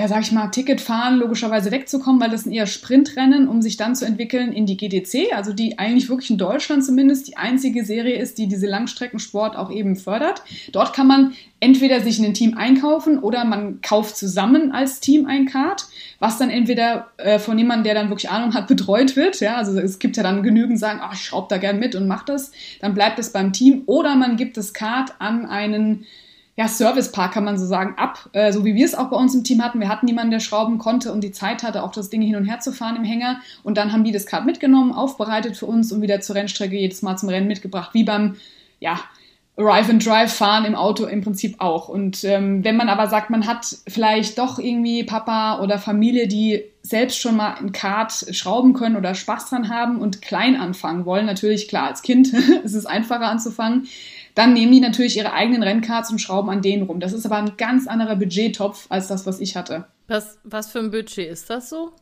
ja, 0.00 0.08
sag 0.08 0.22
ich 0.22 0.32
mal, 0.32 0.48
Ticket 0.48 0.80
fahren, 0.80 1.18
logischerweise 1.18 1.70
wegzukommen, 1.70 2.22
weil 2.22 2.30
das 2.30 2.44
sind 2.44 2.52
eher 2.52 2.66
Sprintrennen, 2.66 3.48
um 3.48 3.60
sich 3.60 3.76
dann 3.76 3.94
zu 3.94 4.06
entwickeln 4.06 4.50
in 4.50 4.64
die 4.64 4.78
GDC, 4.78 5.34
also 5.34 5.52
die 5.52 5.78
eigentlich 5.78 6.08
wirklich 6.08 6.30
in 6.30 6.38
Deutschland 6.38 6.82
zumindest 6.82 7.28
die 7.28 7.36
einzige 7.36 7.84
Serie 7.84 8.16
ist, 8.16 8.38
die 8.38 8.48
diese 8.48 8.66
Langstreckensport 8.66 9.56
auch 9.56 9.70
eben 9.70 9.96
fördert. 9.96 10.42
Dort 10.72 10.94
kann 10.94 11.06
man 11.06 11.34
entweder 11.60 12.00
sich 12.00 12.18
in 12.18 12.24
ein 12.24 12.32
Team 12.32 12.56
einkaufen 12.56 13.18
oder 13.18 13.44
man 13.44 13.82
kauft 13.82 14.16
zusammen 14.16 14.72
als 14.72 15.00
Team 15.00 15.26
ein 15.26 15.44
Kart, 15.44 15.84
was 16.18 16.38
dann 16.38 16.48
entweder 16.48 17.08
äh, 17.18 17.38
von 17.38 17.58
jemandem, 17.58 17.84
der 17.84 17.94
dann 17.94 18.08
wirklich 18.08 18.30
Ahnung 18.30 18.54
hat, 18.54 18.68
betreut 18.68 19.16
wird. 19.16 19.38
Ja, 19.40 19.56
also 19.56 19.78
es 19.78 19.98
gibt 19.98 20.16
ja 20.16 20.22
dann 20.22 20.42
genügend, 20.42 20.78
sagen, 20.78 21.00
ach, 21.02 21.12
ich 21.12 21.20
schraube 21.20 21.48
da 21.50 21.58
gern 21.58 21.78
mit 21.78 21.94
und 21.94 22.08
mach 22.08 22.24
das. 22.24 22.52
Dann 22.80 22.94
bleibt 22.94 23.18
es 23.18 23.32
beim 23.32 23.52
Team 23.52 23.82
oder 23.84 24.16
man 24.16 24.38
gibt 24.38 24.56
das 24.56 24.72
Kart 24.72 25.12
an 25.18 25.44
einen 25.44 26.06
ja, 26.56 26.68
Servicepark 26.68 27.32
kann 27.32 27.44
man 27.44 27.58
so 27.58 27.66
sagen, 27.66 27.94
ab, 27.96 28.28
äh, 28.32 28.52
so 28.52 28.64
wie 28.64 28.74
wir 28.74 28.84
es 28.84 28.94
auch 28.94 29.08
bei 29.08 29.16
uns 29.16 29.34
im 29.34 29.44
Team 29.44 29.62
hatten. 29.62 29.80
Wir 29.80 29.88
hatten 29.88 30.06
niemanden, 30.06 30.30
der 30.30 30.40
schrauben 30.40 30.78
konnte 30.78 31.12
und 31.12 31.22
die 31.22 31.32
Zeit 31.32 31.62
hatte, 31.62 31.82
auch 31.82 31.92
das 31.92 32.10
Ding 32.10 32.22
hin 32.22 32.36
und 32.36 32.44
her 32.44 32.60
zu 32.60 32.72
fahren 32.72 32.96
im 32.96 33.04
Hänger. 33.04 33.40
Und 33.62 33.78
dann 33.78 33.92
haben 33.92 34.04
die 34.04 34.12
das 34.12 34.26
Kart 34.26 34.44
mitgenommen, 34.44 34.92
aufbereitet 34.92 35.56
für 35.56 35.66
uns 35.66 35.92
und 35.92 36.02
wieder 36.02 36.20
zur 36.20 36.36
Rennstrecke 36.36 36.76
jedes 36.76 37.02
Mal 37.02 37.16
zum 37.16 37.28
Rennen 37.28 37.46
mitgebracht, 37.46 37.90
wie 37.94 38.04
beim, 38.04 38.36
ja, 38.78 39.00
Arrive 39.56 39.90
and 39.90 40.06
Drive 40.06 40.32
fahren 40.32 40.64
im 40.64 40.74
Auto 40.74 41.04
im 41.04 41.20
Prinzip 41.20 41.56
auch. 41.60 41.88
Und 41.88 42.24
ähm, 42.24 42.64
wenn 42.64 42.76
man 42.76 42.88
aber 42.88 43.08
sagt, 43.08 43.30
man 43.30 43.46
hat 43.46 43.76
vielleicht 43.88 44.38
doch 44.38 44.58
irgendwie 44.58 45.04
Papa 45.04 45.60
oder 45.60 45.78
Familie, 45.78 46.28
die 46.28 46.62
selbst 46.82 47.20
schon 47.20 47.36
mal 47.36 47.54
ein 47.54 47.72
Kart 47.72 48.12
schrauben 48.30 48.72
können 48.72 48.96
oder 48.96 49.14
Spaß 49.14 49.50
dran 49.50 49.68
haben 49.68 49.98
und 49.98 50.22
klein 50.22 50.56
anfangen 50.56 51.04
wollen, 51.04 51.26
natürlich 51.26 51.68
klar, 51.68 51.88
als 51.88 52.02
Kind 52.02 52.32
ist 52.64 52.74
es 52.74 52.86
einfacher 52.86 53.26
anzufangen, 53.26 53.86
dann 54.40 54.54
nehmen 54.54 54.72
die 54.72 54.80
natürlich 54.80 55.18
ihre 55.18 55.34
eigenen 55.34 55.62
Rennkarts 55.62 56.10
und 56.10 56.18
schrauben 56.18 56.48
an 56.48 56.62
denen 56.62 56.84
rum. 56.84 56.98
Das 56.98 57.12
ist 57.12 57.26
aber 57.26 57.36
ein 57.36 57.58
ganz 57.58 57.86
anderer 57.86 58.16
Budgettopf 58.16 58.86
als 58.88 59.06
das, 59.06 59.26
was 59.26 59.38
ich 59.38 59.54
hatte. 59.54 59.84
Was, 60.08 60.38
was 60.44 60.72
für 60.72 60.78
ein 60.78 60.90
Budget 60.90 61.30
ist 61.30 61.50
das 61.50 61.68
so? 61.68 61.92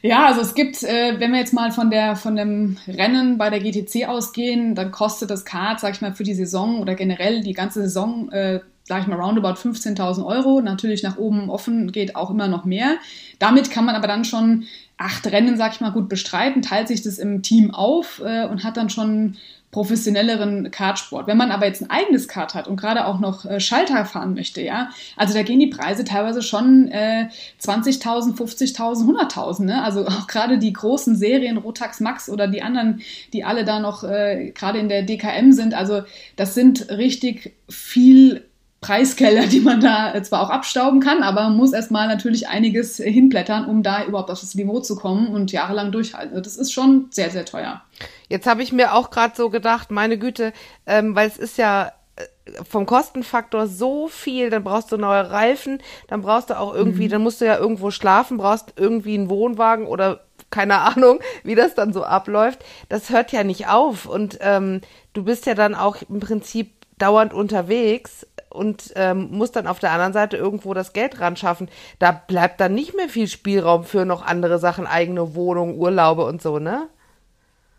Ja, 0.00 0.24
also 0.24 0.40
es 0.40 0.54
gibt, 0.54 0.82
äh, 0.82 1.20
wenn 1.20 1.32
wir 1.32 1.38
jetzt 1.38 1.52
mal 1.52 1.72
von 1.72 1.90
der 1.90 2.16
von 2.16 2.36
dem 2.36 2.78
Rennen 2.88 3.36
bei 3.36 3.50
der 3.50 3.60
GTC 3.60 4.08
ausgehen, 4.08 4.74
dann 4.74 4.90
kostet 4.92 5.28
das 5.28 5.44
Kart, 5.44 5.78
sag 5.78 5.92
ich 5.92 6.00
mal, 6.00 6.14
für 6.14 6.24
die 6.24 6.32
Saison 6.32 6.80
oder 6.80 6.94
generell 6.94 7.42
die 7.42 7.52
ganze 7.52 7.82
Saison, 7.82 8.30
äh, 8.32 8.60
sag 8.84 9.02
ich 9.02 9.06
mal, 9.06 9.20
roundabout 9.20 9.60
15.000 9.60 10.24
Euro. 10.24 10.62
Natürlich 10.62 11.02
nach 11.02 11.18
oben 11.18 11.50
offen 11.50 11.92
geht 11.92 12.16
auch 12.16 12.30
immer 12.30 12.48
noch 12.48 12.64
mehr. 12.64 12.96
Damit 13.38 13.70
kann 13.70 13.84
man 13.84 13.94
aber 13.94 14.08
dann 14.08 14.24
schon 14.24 14.64
acht 14.96 15.26
Rennen, 15.26 15.58
sag 15.58 15.74
ich 15.74 15.82
mal, 15.82 15.92
gut 15.92 16.08
bestreiten, 16.08 16.62
teilt 16.62 16.88
sich 16.88 17.02
das 17.02 17.18
im 17.18 17.42
Team 17.42 17.72
auf 17.74 18.22
äh, 18.24 18.46
und 18.46 18.64
hat 18.64 18.78
dann 18.78 18.88
schon 18.88 19.36
professionelleren 19.70 20.70
Kartsport. 20.70 21.26
Wenn 21.26 21.36
man 21.36 21.50
aber 21.50 21.66
jetzt 21.66 21.82
ein 21.82 21.90
eigenes 21.90 22.28
Kart 22.28 22.54
hat 22.54 22.66
und 22.66 22.76
gerade 22.80 23.06
auch 23.06 23.18
noch 23.18 23.44
äh, 23.44 23.60
Schalter 23.60 24.04
fahren 24.04 24.34
möchte, 24.34 24.62
ja, 24.62 24.90
also 25.16 25.34
da 25.34 25.42
gehen 25.42 25.60
die 25.60 25.66
Preise 25.66 26.04
teilweise 26.04 26.42
schon 26.42 26.88
äh, 26.88 27.28
20.000, 27.62 28.36
50.000, 28.36 29.04
100.000. 29.04 29.64
Ne? 29.64 29.82
Also 29.82 30.06
auch 30.06 30.26
gerade 30.26 30.58
die 30.58 30.72
großen 30.72 31.16
Serien, 31.16 31.58
Rotax 31.58 32.00
Max 32.00 32.30
oder 32.30 32.48
die 32.48 32.62
anderen, 32.62 33.02
die 33.32 33.44
alle 33.44 33.64
da 33.64 33.80
noch 33.80 34.02
äh, 34.04 34.52
gerade 34.54 34.78
in 34.78 34.88
der 34.88 35.02
DKM 35.02 35.52
sind, 35.52 35.74
also 35.74 36.02
das 36.36 36.54
sind 36.54 36.88
richtig 36.90 37.54
viel 37.68 38.46
Preiskeller, 38.80 39.46
die 39.46 39.60
man 39.60 39.80
da 39.80 40.14
äh, 40.14 40.22
zwar 40.22 40.42
auch 40.42 40.50
abstauben 40.50 41.00
kann, 41.00 41.22
aber 41.22 41.42
man 41.44 41.56
muss 41.56 41.72
erstmal 41.72 42.08
natürlich 42.08 42.48
einiges 42.48 42.98
hinblättern, 42.98 43.64
um 43.64 43.82
da 43.82 44.04
überhaupt 44.04 44.30
auf 44.30 44.40
das 44.40 44.54
Niveau 44.54 44.80
zu 44.80 44.96
kommen 44.96 45.28
und 45.28 45.50
jahrelang 45.50 45.92
durchhalten. 45.92 46.30
Also 46.36 46.42
das 46.42 46.56
ist 46.56 46.72
schon 46.72 47.06
sehr, 47.10 47.30
sehr 47.30 47.44
teuer. 47.44 47.82
Jetzt 48.28 48.46
habe 48.46 48.62
ich 48.62 48.72
mir 48.72 48.94
auch 48.94 49.10
gerade 49.10 49.34
so 49.36 49.50
gedacht, 49.50 49.90
meine 49.90 50.18
Güte, 50.18 50.52
ähm, 50.86 51.14
weil 51.14 51.28
es 51.28 51.38
ist 51.38 51.58
ja 51.58 51.92
äh, 52.16 52.64
vom 52.68 52.86
Kostenfaktor 52.86 53.66
so 53.66 54.08
viel, 54.08 54.50
dann 54.50 54.64
brauchst 54.64 54.90
du 54.92 54.96
neue 54.96 55.30
Reifen, 55.30 55.82
dann 56.08 56.22
brauchst 56.22 56.50
du 56.50 56.58
auch 56.58 56.74
irgendwie, 56.74 57.06
mhm. 57.06 57.10
dann 57.10 57.22
musst 57.22 57.40
du 57.40 57.44
ja 57.44 57.56
irgendwo 57.56 57.90
schlafen, 57.90 58.38
brauchst 58.38 58.74
irgendwie 58.76 59.14
einen 59.14 59.30
Wohnwagen 59.30 59.86
oder 59.86 60.20
keine 60.50 60.78
Ahnung, 60.78 61.20
wie 61.44 61.54
das 61.54 61.74
dann 61.74 61.92
so 61.92 62.04
abläuft. 62.04 62.64
Das 62.88 63.10
hört 63.10 63.32
ja 63.32 63.44
nicht 63.44 63.68
auf 63.68 64.06
und 64.06 64.38
ähm, 64.40 64.80
du 65.12 65.24
bist 65.24 65.46
ja 65.46 65.54
dann 65.54 65.74
auch 65.74 65.98
im 66.08 66.20
Prinzip 66.20 66.72
dauernd 66.98 67.34
unterwegs 67.34 68.26
und 68.48 68.92
ähm, 68.96 69.28
musst 69.30 69.54
dann 69.54 69.66
auf 69.66 69.78
der 69.78 69.92
anderen 69.92 70.12
Seite 70.12 70.36
irgendwo 70.36 70.74
das 70.74 70.92
Geld 70.92 71.20
ran 71.20 71.36
schaffen. 71.36 71.68
Da 71.98 72.12
bleibt 72.12 72.60
dann 72.60 72.74
nicht 72.74 72.96
mehr 72.96 73.08
viel 73.08 73.28
Spielraum 73.28 73.84
für 73.84 74.04
noch 74.04 74.24
andere 74.24 74.58
Sachen, 74.58 74.86
eigene 74.86 75.34
Wohnung, 75.34 75.78
Urlaube 75.78 76.24
und 76.24 76.40
so, 76.40 76.58
ne? 76.58 76.88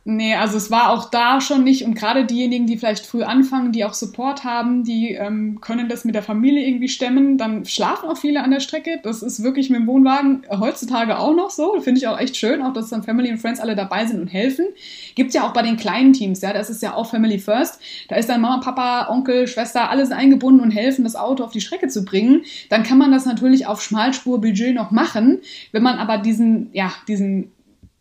Nee, 0.10 0.36
also 0.36 0.56
es 0.56 0.72
war 0.72 0.92
auch 0.92 1.10
da 1.10 1.42
schon 1.42 1.66
nicht 1.66 1.84
und 1.84 1.94
gerade 1.94 2.24
diejenigen, 2.24 2.66
die 2.66 2.78
vielleicht 2.78 3.06
früh 3.06 3.24
anfangen, 3.24 3.74
die 3.74 3.84
auch 3.84 3.94
Support 3.94 4.46
haben, 4.46 4.86
die 4.86 5.12
ähm, 5.12 5.60
können 5.60 5.90
das 5.90 6.06
mit 6.06 6.16
der 6.16 6.24
Familie 6.24 6.66
irgendwie 6.66 6.88
stemmen. 6.88 7.38
Dann 7.38 7.66
schlafen 7.66 8.08
auch 8.08 8.18
viele 8.18 8.42
an 8.42 8.52
der 8.52 8.62
Strecke. 8.62 9.02
Das 9.04 9.22
ist 9.22 9.44
wirklich 9.44 9.70
mit 9.70 9.82
dem 9.82 9.88
Wohnwagen 9.88 10.44
heutzutage 10.50 11.20
auch 11.20 11.36
noch 11.36 11.50
so. 11.50 11.82
Finde 11.82 12.00
ich 12.00 12.08
auch 12.08 12.18
echt 12.18 12.38
schön, 12.38 12.62
auch 12.62 12.72
dass 12.72 12.88
dann 12.88 13.04
Family 13.04 13.30
und 13.30 13.40
Friends 13.40 13.60
alle 13.60 13.76
dabei 13.76 14.06
sind 14.06 14.22
und 14.22 14.30
helfen. 14.30 14.68
Gibt's 15.16 15.34
ja 15.34 15.46
auch 15.46 15.52
bei 15.52 15.62
den 15.62 15.76
kleinen 15.76 16.14
Teams, 16.14 16.40
ja, 16.40 16.54
das 16.54 16.70
ist 16.70 16.82
ja 16.82 16.94
auch 16.94 17.10
Family 17.10 17.38
First. 17.38 17.82
Da 18.08 18.16
ist 18.16 18.30
dann 18.30 18.40
Mama, 18.40 18.62
Papa, 18.64 19.10
Onkel, 19.10 19.46
Schwester, 19.46 19.90
alles 19.90 20.12
eingebunden 20.12 20.62
und 20.62 20.72
helfen, 20.72 21.04
das 21.04 21.18
Auto 21.18 21.44
auf 21.44 21.52
die 21.52 21.60
Strecke 21.60 21.90
zu 21.90 22.06
bringen. 22.06 22.44
Dann 22.70 22.84
kann 22.84 22.98
man 22.98 23.12
das 23.12 23.26
natürlich 23.26 23.68
auf 23.68 23.82
Schmalspurbudget 23.82 24.74
noch 24.74 24.92
machen. 24.92 25.40
Wenn 25.74 25.84
man 25.84 26.00
aber 26.00 26.18
diesen, 26.18 26.70
ja, 26.72 26.94
diesen 27.10 27.52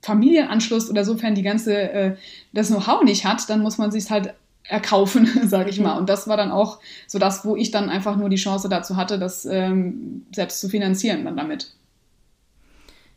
Familienanschluss 0.03 0.91
oder 0.91 1.05
sofern 1.05 1.35
die 1.35 1.43
ganze 1.43 1.77
äh, 1.77 2.17
das 2.53 2.69
Know-how 2.69 3.03
nicht 3.03 3.25
hat, 3.25 3.49
dann 3.51 3.61
muss 3.61 3.79
man 3.79 3.91
sich 3.91 4.11
halt 4.11 4.35
erkaufen, 4.65 5.27
sage 5.49 5.71
ich 5.71 5.81
mal. 5.81 5.99
Und 5.99 6.09
das 6.09 6.29
war 6.29 6.37
dann 6.37 6.51
auch 6.51 6.81
so 7.07 7.19
das, 7.19 7.45
wo 7.45 7.57
ich 7.57 7.71
dann 7.71 7.91
einfach 7.91 8.17
nur 8.17 8.29
die 8.29 8.37
Chance 8.37 8.69
dazu 8.69 8.97
hatte, 8.97 9.19
das 9.19 9.45
ähm, 9.45 10.27
selbst 10.35 10.61
zu 10.61 10.69
finanzieren 10.69 11.25
dann 11.25 11.37
damit. 11.37 11.73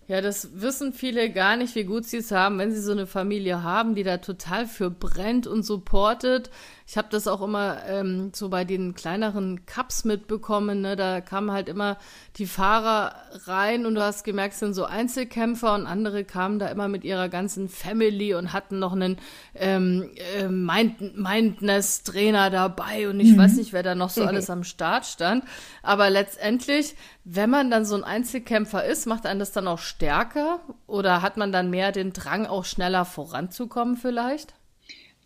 Ja, 0.08 0.22
das 0.22 0.60
wissen 0.60 0.92
viele 0.92 1.30
gar 1.30 1.56
nicht, 1.56 1.76
wie 1.76 1.84
gut 1.84 2.04
sie 2.04 2.18
es 2.18 2.32
haben, 2.32 2.58
wenn 2.58 2.72
sie 2.72 2.82
so 2.82 2.94
eine 2.94 3.06
Familie 3.06 3.62
haben, 3.62 3.94
die 3.94 4.02
da 4.02 4.18
total 4.18 4.66
für 4.66 4.90
brennt 4.90 5.46
und 5.46 5.62
supportet. 5.62 6.50
Ich 6.90 6.98
habe 6.98 7.10
das 7.12 7.28
auch 7.28 7.44
immer 7.44 7.86
ähm, 7.86 8.32
so 8.34 8.50
bei 8.50 8.66
den 8.66 8.96
kleineren 8.96 9.68
Cups 9.68 10.06
mitbekommen. 10.06 10.82
Ne? 10.82 10.96
Da 10.96 11.22
kamen 11.22 11.52
halt 11.52 11.70
immer 11.70 12.00
die 12.38 12.48
Fahrer 12.48 13.14
rein 13.46 13.86
und 13.86 13.94
du 13.94 14.02
hast 14.02 14.24
gemerkt, 14.24 14.56
es 14.56 14.60
sind 14.60 14.74
so 14.74 14.86
Einzelkämpfer 14.86 15.76
und 15.76 15.86
andere 15.86 16.24
kamen 16.24 16.58
da 16.58 16.66
immer 16.70 16.88
mit 16.88 17.04
ihrer 17.04 17.30
ganzen 17.30 17.70
Family 17.70 18.34
und 18.34 18.54
hatten 18.54 18.80
noch 18.80 18.94
einen 18.94 19.20
ähm, 19.54 20.10
äh, 20.36 20.48
Mind 20.48 21.16
Mindness-Trainer 21.16 22.50
dabei 22.50 23.08
und 23.08 23.20
ich 23.20 23.34
mhm. 23.34 23.38
weiß 23.38 23.58
nicht, 23.58 23.72
wer 23.72 23.84
da 23.84 23.94
noch 23.94 24.10
so 24.10 24.24
alles 24.26 24.50
am 24.50 24.64
Start 24.64 25.06
stand. 25.06 25.44
Aber 25.84 26.10
letztendlich, 26.10 26.96
wenn 27.24 27.52
man 27.52 27.70
dann 27.70 27.86
so 27.86 27.94
ein 27.98 28.04
Einzelkämpfer 28.04 28.84
ist, 28.84 29.06
macht 29.06 29.28
einen 29.28 29.40
das 29.40 29.52
dann 29.52 29.68
auch 29.68 29.78
stärker 29.78 30.60
oder 30.88 31.22
hat 31.22 31.38
man 31.38 31.52
dann 31.52 31.70
mehr 31.70 31.92
den 31.92 32.14
Drang, 32.14 32.48
auch 32.48 32.66
schneller 32.66 33.06
voranzukommen 33.06 33.96
vielleicht? 33.96 34.56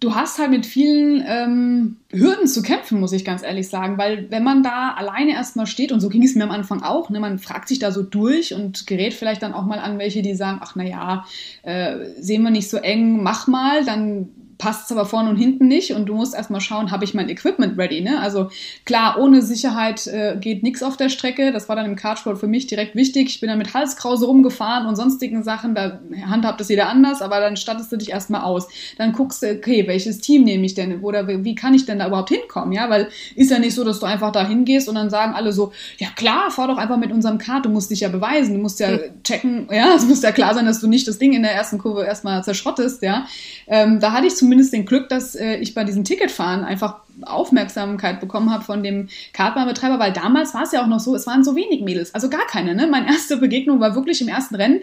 Du 0.04 0.16
hast 0.16 0.38
halt 0.38 0.52
mit 0.52 0.66
vielen 0.66 1.24
ähm, 1.26 1.98
Hürden 2.12 2.48
zu 2.48 2.62
kämpfen, 2.62 3.00
muss 3.00 3.14
ich 3.14 3.24
ganz 3.24 3.42
ehrlich 3.42 3.70
sagen, 3.70 3.98
weil 3.98 4.30
wenn 4.30 4.44
man 4.44 4.62
da 4.62 4.94
alleine 4.94 5.32
erstmal 5.32 5.66
steht, 5.66 5.92
und 5.92 6.02
so 6.02 6.10
ging 6.10 6.24
es 6.24 6.36
mir 6.36 6.44
am 6.44 6.52
Anfang 6.52 6.84
auch, 6.84 7.10
ne, 7.10 7.20
man 7.20 7.40
fragt 7.40 7.70
sich 7.70 7.80
da 7.80 7.92
so 7.92 8.04
durch 8.04 8.54
und 8.54 8.86
gerät 8.86 9.14
vielleicht 9.14 9.42
dann 9.44 9.54
auch 9.54 9.66
mal 9.66 9.80
an 9.80 10.00
welche, 10.00 10.22
die 10.22 10.36
sagen, 10.36 10.60
ach 10.62 10.76
naja, 10.76 11.26
äh, 11.64 12.10
sehen 12.20 12.44
wir 12.44 12.52
nicht 12.52 12.70
so 12.70 12.78
eng, 12.78 13.24
mach 13.24 13.48
mal, 13.48 13.86
dann 13.86 14.30
passt 14.64 14.86
es 14.86 14.92
aber 14.94 15.06
vorne 15.06 15.30
und 15.30 15.36
hinten 15.36 15.68
nicht 15.68 15.92
und 15.92 16.06
du 16.06 16.16
musst 16.16 16.34
erstmal 16.34 16.62
schauen, 16.62 16.90
habe 16.90 17.04
ich 17.04 17.14
mein 17.14 17.28
Equipment 17.28 17.78
ready. 17.78 18.00
Ne? 18.00 18.22
Also 18.22 18.50
klar, 18.86 19.18
ohne 19.20 19.42
Sicherheit 19.42 20.08
äh, 20.08 20.38
geht 20.40 20.64
nichts 20.64 20.82
auf 20.82 20.96
der 20.96 21.10
Strecke. 21.10 21.52
Das 21.52 21.68
war 21.68 21.76
dann 21.76 21.86
im 21.86 21.98
Kartsport 21.98 22.38
für 22.38 22.48
mich 22.48 22.66
direkt 22.66 22.96
wichtig. 22.96 23.28
Ich 23.28 23.42
bin 23.42 23.50
dann 23.50 23.58
mit 23.58 23.74
Halskrause 23.74 24.26
rumgefahren 24.26 24.88
und 24.88 24.96
sonstigen 24.96 25.44
Sachen. 25.44 25.76
Da 25.76 26.00
handhabt 26.26 26.62
das 26.62 26.70
jeder 26.70 26.88
anders, 26.88 27.22
aber 27.22 27.42
dann 27.42 27.58
stattest 27.58 27.92
du 27.92 27.98
dich 27.98 28.12
erstmal 28.12 28.44
aus. 28.44 28.70
Dann 28.98 29.12
guckst 29.12 29.44
du, 29.44 29.52
okay, 29.52 29.86
welches 29.86 30.20
Team 30.20 30.46
nehme 30.46 30.66
ich 30.66 30.76
denn? 30.76 31.02
Oder 31.02 31.28
wie 31.28 31.56
kann 31.56 31.74
ich 31.74 31.86
denn 31.86 32.00
da 32.00 32.08
überhaupt 32.08 32.30
hinkommen? 32.30 32.72
Ja, 32.72 32.90
weil 32.90 33.10
ist 33.36 33.52
ja 33.52 33.60
nicht 33.60 33.76
so, 33.76 33.84
dass 33.84 34.00
du 34.00 34.06
einfach 34.06 34.32
da 34.32 34.48
hingehst 34.48 34.88
und 34.88 34.96
dann 34.96 35.10
sagen 35.10 35.34
alle 35.34 35.52
so, 35.52 35.74
ja 35.98 36.08
klar, 36.16 36.52
fahr 36.52 36.70
doch 36.70 36.78
einfach 36.78 36.98
mit 36.98 37.12
unserem 37.12 37.38
Kart, 37.38 37.66
du 37.66 37.70
musst 37.70 37.92
dich 37.92 38.00
ja 38.00 38.08
beweisen, 38.08 38.54
du 38.54 38.62
musst 38.62 38.80
ja 38.80 38.98
checken, 39.26 39.68
ja, 39.70 39.94
es 39.94 40.06
muss 40.06 40.22
ja 40.22 40.32
klar 40.32 40.54
sein, 40.54 40.66
dass 40.66 40.80
du 40.80 40.88
nicht 40.88 41.06
das 41.06 41.18
Ding 41.18 41.34
in 41.34 41.44
der 41.44 41.52
ersten 41.52 41.80
Kurve 41.80 42.06
erstmal 42.06 42.46
zerschrottest, 42.46 43.02
ja. 43.02 43.26
Ähm, 43.68 44.00
da 44.00 44.14
hatte 44.14 44.28
ich 44.28 44.38
zumindest 44.38 44.53
zumindest 44.54 44.74
den 44.74 44.86
Glück, 44.86 45.10
dass 45.10 45.34
äh, 45.34 45.56
ich 45.56 45.74
bei 45.74 45.84
diesem 45.84 46.04
Ticketfahren 46.04 46.64
einfach 46.64 46.98
Aufmerksamkeit 47.24 48.20
bekommen 48.20 48.52
habe 48.52 48.64
von 48.64 48.84
dem 48.84 49.08
Kartbahnbetreiber, 49.34 49.98
weil 49.98 50.14
damals 50.14 50.54
war 50.54 50.62
es 50.62 50.72
ja 50.72 50.84
auch 50.84 50.88
noch 50.88 51.00
so, 51.00 51.16
es 51.16 51.26
waren 51.26 51.44
so 51.44 51.56
wenig 51.56 51.82
Mädels, 51.82 52.14
also 52.14 52.30
gar 52.30 52.46
keine. 52.46 52.76
Ne? 52.76 52.86
Meine 52.86 53.08
erste 53.08 53.38
Begegnung 53.38 53.80
war 53.80 53.96
wirklich 53.96 54.22
im 54.22 54.28
ersten 54.28 54.54
Rennen. 54.54 54.82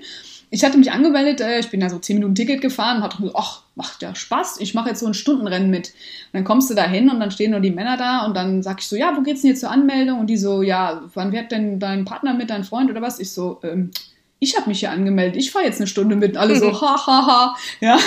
Ich 0.51 0.65
hatte 0.65 0.77
mich 0.77 0.91
angemeldet, 0.91 1.41
äh, 1.41 1.61
ich 1.61 1.71
bin 1.71 1.81
ja 1.81 1.89
so 1.89 2.01
10 2.01 2.17
Minuten 2.17 2.35
Ticket 2.35 2.61
gefahren 2.61 2.97
und 2.97 3.05
hatte 3.05 3.19
gesagt, 3.19 3.37
ach, 3.39 3.63
macht 3.77 4.03
ja 4.03 4.13
Spaß, 4.13 4.59
ich 4.59 4.75
mache 4.75 4.89
jetzt 4.89 4.99
so 4.99 5.07
ein 5.07 5.15
Stundenrennen 5.15 5.71
mit. 5.71 5.91
Und 5.91 5.95
dann 6.33 6.45
kommst 6.45 6.69
du 6.69 6.75
da 6.75 6.83
hin 6.89 7.09
und 7.09 7.21
dann 7.21 7.31
stehen 7.31 7.53
nur 7.53 7.61
die 7.61 7.71
Männer 7.71 7.97
da 7.97 8.27
und 8.27 8.37
dann 8.37 8.65
sag 8.65 8.81
ich 8.81 8.89
so, 8.89 8.97
ja, 8.97 9.17
wo 9.17 9.21
geht's 9.21 9.43
denn 9.43 9.51
jetzt 9.51 9.61
zur 9.61 9.71
Anmeldung? 9.71 10.19
Und 10.19 10.27
die 10.27 10.37
so, 10.37 10.63
ja, 10.63 11.03
wann 11.15 11.31
wird 11.31 11.53
denn 11.53 11.79
dein 11.79 12.05
Partner 12.05 12.35
mit, 12.35 12.51
dein 12.51 12.65
Freund 12.65 12.91
oder 12.91 13.03
was? 13.03 13.21
Ich 13.21 13.31
so, 13.31 13.61
ähm, 13.63 13.93
ich 14.43 14.57
habe 14.57 14.71
mich 14.71 14.81
hier 14.81 14.91
angemeldet, 14.91 15.37
ich 15.37 15.51
fahre 15.51 15.67
jetzt 15.67 15.79
eine 15.81 15.87
Stunde 15.87 16.17
mit. 16.17 16.39
Alle 16.39 16.57
so, 16.59 16.73
ha, 16.81 17.07
ha, 17.07 17.27
ha. 17.27 17.57
Ja. 17.81 17.99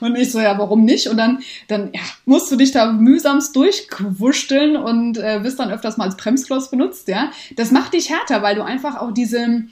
Und 0.00 0.16
ich 0.16 0.32
so, 0.32 0.40
ja, 0.40 0.58
warum 0.58 0.84
nicht? 0.84 1.06
Und 1.06 1.18
dann, 1.18 1.40
dann 1.68 1.90
ja, 1.92 2.00
musst 2.24 2.50
du 2.50 2.56
dich 2.56 2.72
da 2.72 2.90
mühsamst 2.92 3.54
durchwursteln 3.54 4.76
und 4.76 5.18
äh, 5.18 5.38
bist 5.42 5.60
dann 5.60 5.70
öfters 5.70 5.98
mal 5.98 6.04
als 6.04 6.16
Bremskloss 6.16 6.70
benutzt, 6.70 7.08
ja. 7.08 7.30
Das 7.56 7.70
macht 7.70 7.92
dich 7.92 8.10
härter, 8.10 8.42
weil 8.42 8.56
du 8.56 8.64
einfach 8.64 8.96
auch 8.96 9.12
diese, 9.12 9.64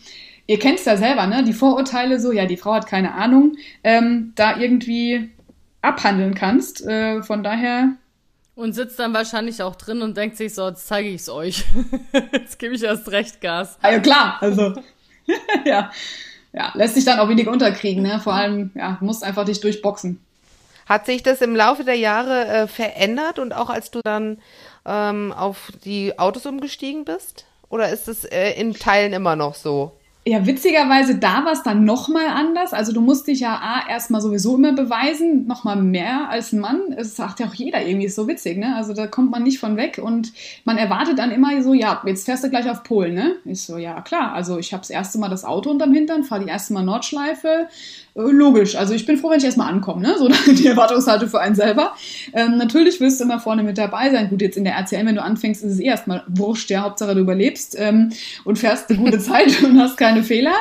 ihr 0.46 0.58
kennt 0.58 0.78
es 0.78 0.84
ja 0.84 0.99
selber, 0.99 1.26
ne? 1.26 1.42
Die 1.42 1.54
Vorurteile 1.54 2.20
so, 2.20 2.32
ja, 2.32 2.44
die 2.44 2.58
Frau 2.58 2.75
hat 2.75 2.87
keine 2.87 3.14
Ahnung, 3.14 3.56
ähm, 3.82 4.32
da 4.34 4.58
irgendwie 4.58 5.30
abhandeln 5.80 6.34
kannst. 6.34 6.87
Äh, 6.87 7.23
von 7.23 7.42
daher 7.42 7.94
und 8.56 8.73
sitzt 8.73 8.99
dann 9.00 9.12
wahrscheinlich 9.14 9.62
auch 9.62 9.75
drin 9.75 10.02
und 10.02 10.16
denkt 10.16 10.37
sich 10.37 10.54
so, 10.54 10.68
jetzt 10.68 10.87
zeige 10.87 11.08
ich 11.08 11.23
es 11.23 11.28
euch. 11.28 11.64
jetzt 12.32 12.58
gebe 12.58 12.75
ich 12.75 12.82
erst 12.82 13.11
recht 13.11 13.40
Gas. 13.40 13.78
Ah, 13.82 13.90
ja, 13.90 13.99
klar, 13.99 14.37
also 14.40 14.75
ja. 15.64 15.90
ja, 16.52 16.73
lässt 16.75 16.95
sich 16.95 17.04
dann 17.04 17.19
auch 17.19 17.28
wenig 17.28 17.49
unterkriegen, 17.49 18.02
ne? 18.02 18.21
Vor 18.21 18.35
allem, 18.35 18.71
ja, 18.75 18.99
musst 19.00 19.25
einfach 19.25 19.45
dich 19.45 19.61
durchboxen. 19.61 20.21
Hat 20.87 21.07
sich 21.07 21.23
das 21.23 21.40
im 21.40 21.57
Laufe 21.57 21.85
der 21.85 21.97
Jahre 21.97 22.47
äh, 22.47 22.66
verändert 22.66 23.38
und 23.38 23.54
auch 23.54 23.71
als 23.71 23.90
du 23.90 24.00
dann 24.04 24.38
ähm, 24.85 25.33
auf 25.33 25.73
die 25.85 26.19
Autos 26.19 26.45
umgestiegen 26.47 27.04
bist? 27.04 27.47
Oder 27.71 27.88
ist 27.88 28.09
es 28.09 28.25
äh, 28.25 28.50
in 28.52 28.75
Teilen 28.75 29.12
immer 29.12 29.37
noch 29.37 29.54
so? 29.54 29.93
Ja, 30.26 30.47
witzigerweise, 30.47 31.19
da 31.19 31.45
war 31.45 31.52
es 31.52 31.62
dann 31.62 31.85
nochmal 31.85 32.28
anders. 32.28 32.73
Also 32.73 32.93
du 32.93 33.02
musst 33.02 33.26
dich 33.26 33.40
ja 33.40 33.57
A, 33.57 33.87
erstmal 33.90 34.23
sowieso 34.23 34.57
immer 34.57 34.73
beweisen, 34.73 35.47
nochmal 35.47 35.76
mehr 35.76 36.31
als 36.31 36.50
ein 36.52 36.61
Mann. 36.61 36.81
Es 36.97 37.14
sagt 37.14 37.40
ja 37.40 37.47
auch 37.47 37.52
jeder 37.52 37.87
irgendwie, 37.87 38.07
ist 38.07 38.14
so 38.14 38.26
witzig, 38.26 38.57
ne? 38.57 38.75
Also 38.75 38.95
da 38.95 39.07
kommt 39.07 39.31
man 39.31 39.43
nicht 39.43 39.59
von 39.59 39.76
weg 39.76 40.00
und 40.02 40.33
man 40.64 40.78
erwartet 40.78 41.19
dann 41.19 41.31
immer 41.31 41.62
so, 41.62 41.75
ja, 41.75 42.00
jetzt 42.07 42.25
fährst 42.25 42.43
du 42.43 42.49
gleich 42.49 42.71
auf 42.71 42.85
Polen, 42.85 43.12
ne? 43.12 43.37
Ich 43.45 43.61
so, 43.64 43.76
ja, 43.76 44.00
klar. 44.00 44.33
Also 44.33 44.59
ich 44.59 44.73
habe 44.73 44.81
das 44.81 44.88
erste 44.88 45.19
Mal 45.19 45.28
das 45.28 45.45
Auto 45.45 45.71
unterm 45.71 45.93
Hintern, 45.93 46.25
fahre 46.25 46.43
die 46.43 46.50
erste 46.50 46.73
Mal 46.73 46.85
Nordschleife, 46.85 47.69
logisch. 48.14 48.76
Also 48.76 48.94
ich 48.94 49.06
bin 49.06 49.16
froh, 49.16 49.30
wenn 49.30 49.38
ich 49.38 49.44
erstmal 49.44 49.73
ankomme, 49.73 50.02
ne? 50.02 50.14
So 50.18 50.28
die 50.52 50.66
Erwartungshaltung 50.66 51.28
für 51.28 51.40
einen 51.40 51.54
selber. 51.54 51.94
Ähm, 52.33 52.56
natürlich 52.56 53.00
willst 53.00 53.21
du 53.21 53.25
immer 53.25 53.40
vorne 53.40 53.62
mit 53.62 53.76
dabei 53.76 54.11
sein. 54.11 54.30
Gut, 54.30 54.40
jetzt 54.40 54.56
in 54.56 54.64
der 54.64 54.75
RCL, 54.75 55.04
wenn 55.04 55.16
du 55.16 55.23
anfängst, 55.23 55.64
ist 55.64 55.73
es 55.73 55.80
eh 55.80 55.87
erstmal 55.87 56.23
wurscht, 56.28 56.71
ja, 56.71 56.83
Hauptsache 56.83 57.14
du 57.14 57.21
überlebst 57.21 57.76
ähm, 57.78 58.12
und 58.44 58.59
fährst 58.59 58.88
eine 58.90 58.99
gute 58.99 59.18
Zeit 59.21 59.62
und 59.62 59.80
hast 59.80 59.97
keine 59.97 60.23
Fehler. 60.23 60.54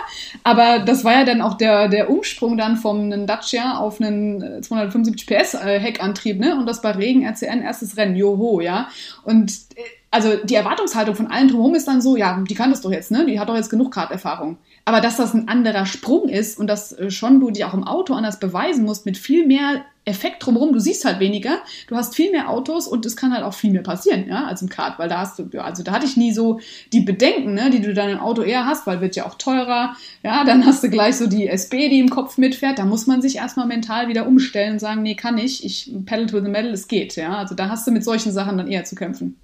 Aber 0.43 0.79
das 0.79 1.03
war 1.03 1.13
ja 1.13 1.25
dann 1.25 1.41
auch 1.41 1.53
der, 1.55 1.89
der 1.89 2.09
Umsprung 2.09 2.57
dann 2.57 2.77
vom 2.77 3.27
Dacia 3.27 3.77
auf 3.77 4.01
einen 4.01 4.63
275 4.63 5.29
äh, 5.29 5.39
PS 5.39 5.53
äh, 5.53 5.79
Heckantrieb, 5.79 6.39
ne? 6.39 6.55
Und 6.55 6.65
das 6.65 6.81
bei 6.81 6.91
Regen 6.91 7.23
RCN 7.23 7.61
erstes 7.61 7.97
Rennen, 7.97 8.15
joho, 8.15 8.61
ja. 8.61 8.87
Und 9.23 9.51
äh, 9.75 9.81
also 10.13 10.35
die 10.43 10.53
Erwartungshaltung 10.53 11.15
von 11.15 11.27
allen 11.27 11.47
drumherum 11.47 11.73
ist 11.73 11.87
dann 11.87 12.01
so, 12.01 12.15
ja, 12.15 12.43
die 12.47 12.53
kann 12.53 12.69
das 12.69 12.81
doch 12.81 12.91
jetzt, 12.91 13.09
ne? 13.09 13.25
Die 13.25 13.39
hat 13.39 13.49
doch 13.49 13.55
jetzt 13.55 13.71
genug 13.71 13.91
Karterfahrung. 13.91 14.57
Aber 14.85 15.01
dass 15.01 15.17
das 15.17 15.33
ein 15.33 15.47
anderer 15.47 15.87
Sprung 15.87 16.29
ist 16.29 16.59
und 16.59 16.67
dass 16.67 16.91
äh, 16.93 17.09
schon 17.09 17.39
du 17.39 17.49
dich 17.49 17.65
auch 17.65 17.73
im 17.73 17.83
Auto 17.83 18.13
anders 18.13 18.39
beweisen 18.39 18.85
musst 18.85 19.07
mit 19.07 19.17
viel 19.17 19.47
mehr 19.47 19.83
Effekt 20.05 20.45
drumherum, 20.45 20.73
du 20.73 20.79
siehst 20.79 21.05
halt 21.05 21.19
weniger, 21.19 21.59
du 21.87 21.95
hast 21.95 22.13
viel 22.13 22.29
mehr 22.29 22.49
Autos 22.49 22.87
und 22.87 23.05
es 23.05 23.15
kann 23.15 23.33
halt 23.33 23.43
auch 23.43 23.53
viel 23.53 23.71
mehr 23.71 23.83
passieren, 23.83 24.27
ja, 24.27 24.45
als 24.45 24.61
im 24.61 24.67
Kart, 24.67 24.99
weil 24.99 25.07
da 25.07 25.19
hast 25.19 25.39
du, 25.39 25.49
also 25.61 25.81
da 25.81 25.93
hatte 25.93 26.05
ich 26.05 26.17
nie 26.17 26.33
so 26.33 26.59
die 26.91 26.99
Bedenken, 26.99 27.53
ne, 27.53 27.69
die 27.69 27.79
du 27.79 27.93
dann 27.93 28.09
im 28.09 28.19
Auto 28.19 28.41
eher 28.41 28.65
hast, 28.65 28.85
weil 28.85 28.99
wird 28.99 29.15
ja 29.15 29.25
auch 29.25 29.35
teurer, 29.35 29.95
ja, 30.21 30.43
dann 30.43 30.65
hast 30.65 30.83
du 30.83 30.89
gleich 30.89 31.15
so 31.15 31.27
die 31.27 31.47
SB, 31.47 31.87
die 31.87 31.99
im 31.99 32.09
Kopf 32.09 32.37
mitfährt, 32.37 32.79
da 32.79 32.85
muss 32.85 33.07
man 33.07 33.21
sich 33.21 33.37
erstmal 33.37 33.65
mental 33.65 34.09
wieder 34.09 34.27
umstellen 34.27 34.73
und 34.73 34.79
sagen, 34.79 35.03
nee, 35.03 35.15
kann 35.15 35.37
ich, 35.37 35.63
ich 35.63 35.93
pedal 36.05 36.25
to 36.25 36.41
the 36.41 36.49
metal, 36.49 36.71
es 36.71 36.89
geht, 36.89 37.15
ja, 37.15 37.37
also 37.37 37.55
da 37.55 37.69
hast 37.69 37.87
du 37.87 37.91
mit 37.91 38.03
solchen 38.03 38.33
Sachen 38.33 38.57
dann 38.57 38.67
eher 38.67 38.83
zu 38.83 38.95
kämpfen. 38.95 39.37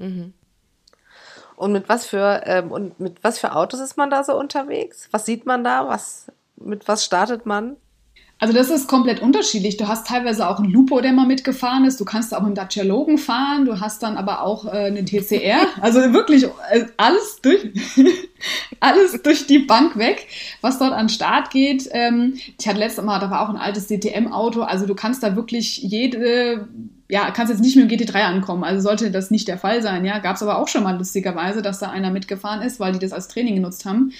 Mhm. 0.00 0.32
Und 1.56 1.72
mit 1.72 1.88
was 1.88 2.06
für 2.06 2.42
ähm, 2.46 2.72
und 2.72 2.98
mit 2.98 3.22
was 3.22 3.38
für 3.38 3.54
Autos 3.54 3.80
ist 3.80 3.96
man 3.96 4.10
da 4.10 4.24
so 4.24 4.38
unterwegs? 4.38 5.08
Was 5.10 5.26
sieht 5.26 5.44
man 5.46 5.62
da? 5.62 5.86
Was 5.86 6.32
mit 6.56 6.88
was 6.88 7.04
startet 7.04 7.44
man? 7.46 7.76
Also 8.38 8.54
das 8.54 8.70
ist 8.70 8.88
komplett 8.88 9.20
unterschiedlich. 9.20 9.76
Du 9.76 9.86
hast 9.86 10.06
teilweise 10.06 10.48
auch 10.48 10.58
einen 10.58 10.72
Lupo, 10.72 11.02
der 11.02 11.12
mal 11.12 11.26
mitgefahren 11.26 11.84
ist. 11.84 12.00
Du 12.00 12.06
kannst 12.06 12.34
auch 12.34 12.42
einen 12.42 12.54
Dacia 12.54 12.82
Logan 12.82 13.18
fahren. 13.18 13.66
Du 13.66 13.78
hast 13.78 14.02
dann 14.02 14.16
aber 14.16 14.42
auch 14.42 14.64
äh, 14.64 14.86
einen 14.86 15.04
TCR. 15.04 15.66
Also 15.82 16.00
wirklich 16.14 16.44
äh, 16.44 16.86
alles 16.96 17.40
durch, 17.42 17.68
alles 18.80 19.22
durch 19.22 19.46
die 19.46 19.58
Bank 19.58 19.98
weg, 19.98 20.26
was 20.62 20.78
dort 20.78 20.92
an 20.92 21.10
Start 21.10 21.50
geht. 21.50 21.88
Ähm, 21.92 22.38
ich 22.58 22.66
hatte 22.66 22.78
letztes 22.78 23.04
Mal, 23.04 23.18
da 23.18 23.30
war 23.30 23.42
auch 23.42 23.50
ein 23.50 23.58
altes 23.58 23.88
DTM-Auto. 23.88 24.62
Also 24.62 24.86
du 24.86 24.94
kannst 24.94 25.22
da 25.22 25.36
wirklich 25.36 25.76
jede 25.78 26.66
ja, 27.10 27.30
kannst 27.32 27.50
jetzt 27.50 27.60
nicht 27.60 27.76
mit 27.76 27.90
dem 27.90 27.98
GT3 27.98 28.22
ankommen. 28.22 28.64
Also 28.64 28.80
sollte 28.80 29.10
das 29.10 29.30
nicht 29.30 29.48
der 29.48 29.58
Fall 29.58 29.82
sein. 29.82 30.04
Ja, 30.04 30.18
gab 30.18 30.36
es 30.36 30.42
aber 30.42 30.58
auch 30.58 30.68
schon 30.68 30.84
mal 30.84 30.96
lustigerweise, 30.96 31.60
dass 31.60 31.80
da 31.80 31.90
einer 31.90 32.10
mitgefahren 32.10 32.62
ist, 32.62 32.80
weil 32.80 32.92
die 32.92 32.98
das 32.98 33.12
als 33.12 33.28
Training 33.28 33.56
genutzt 33.56 33.84
haben. 33.84 34.12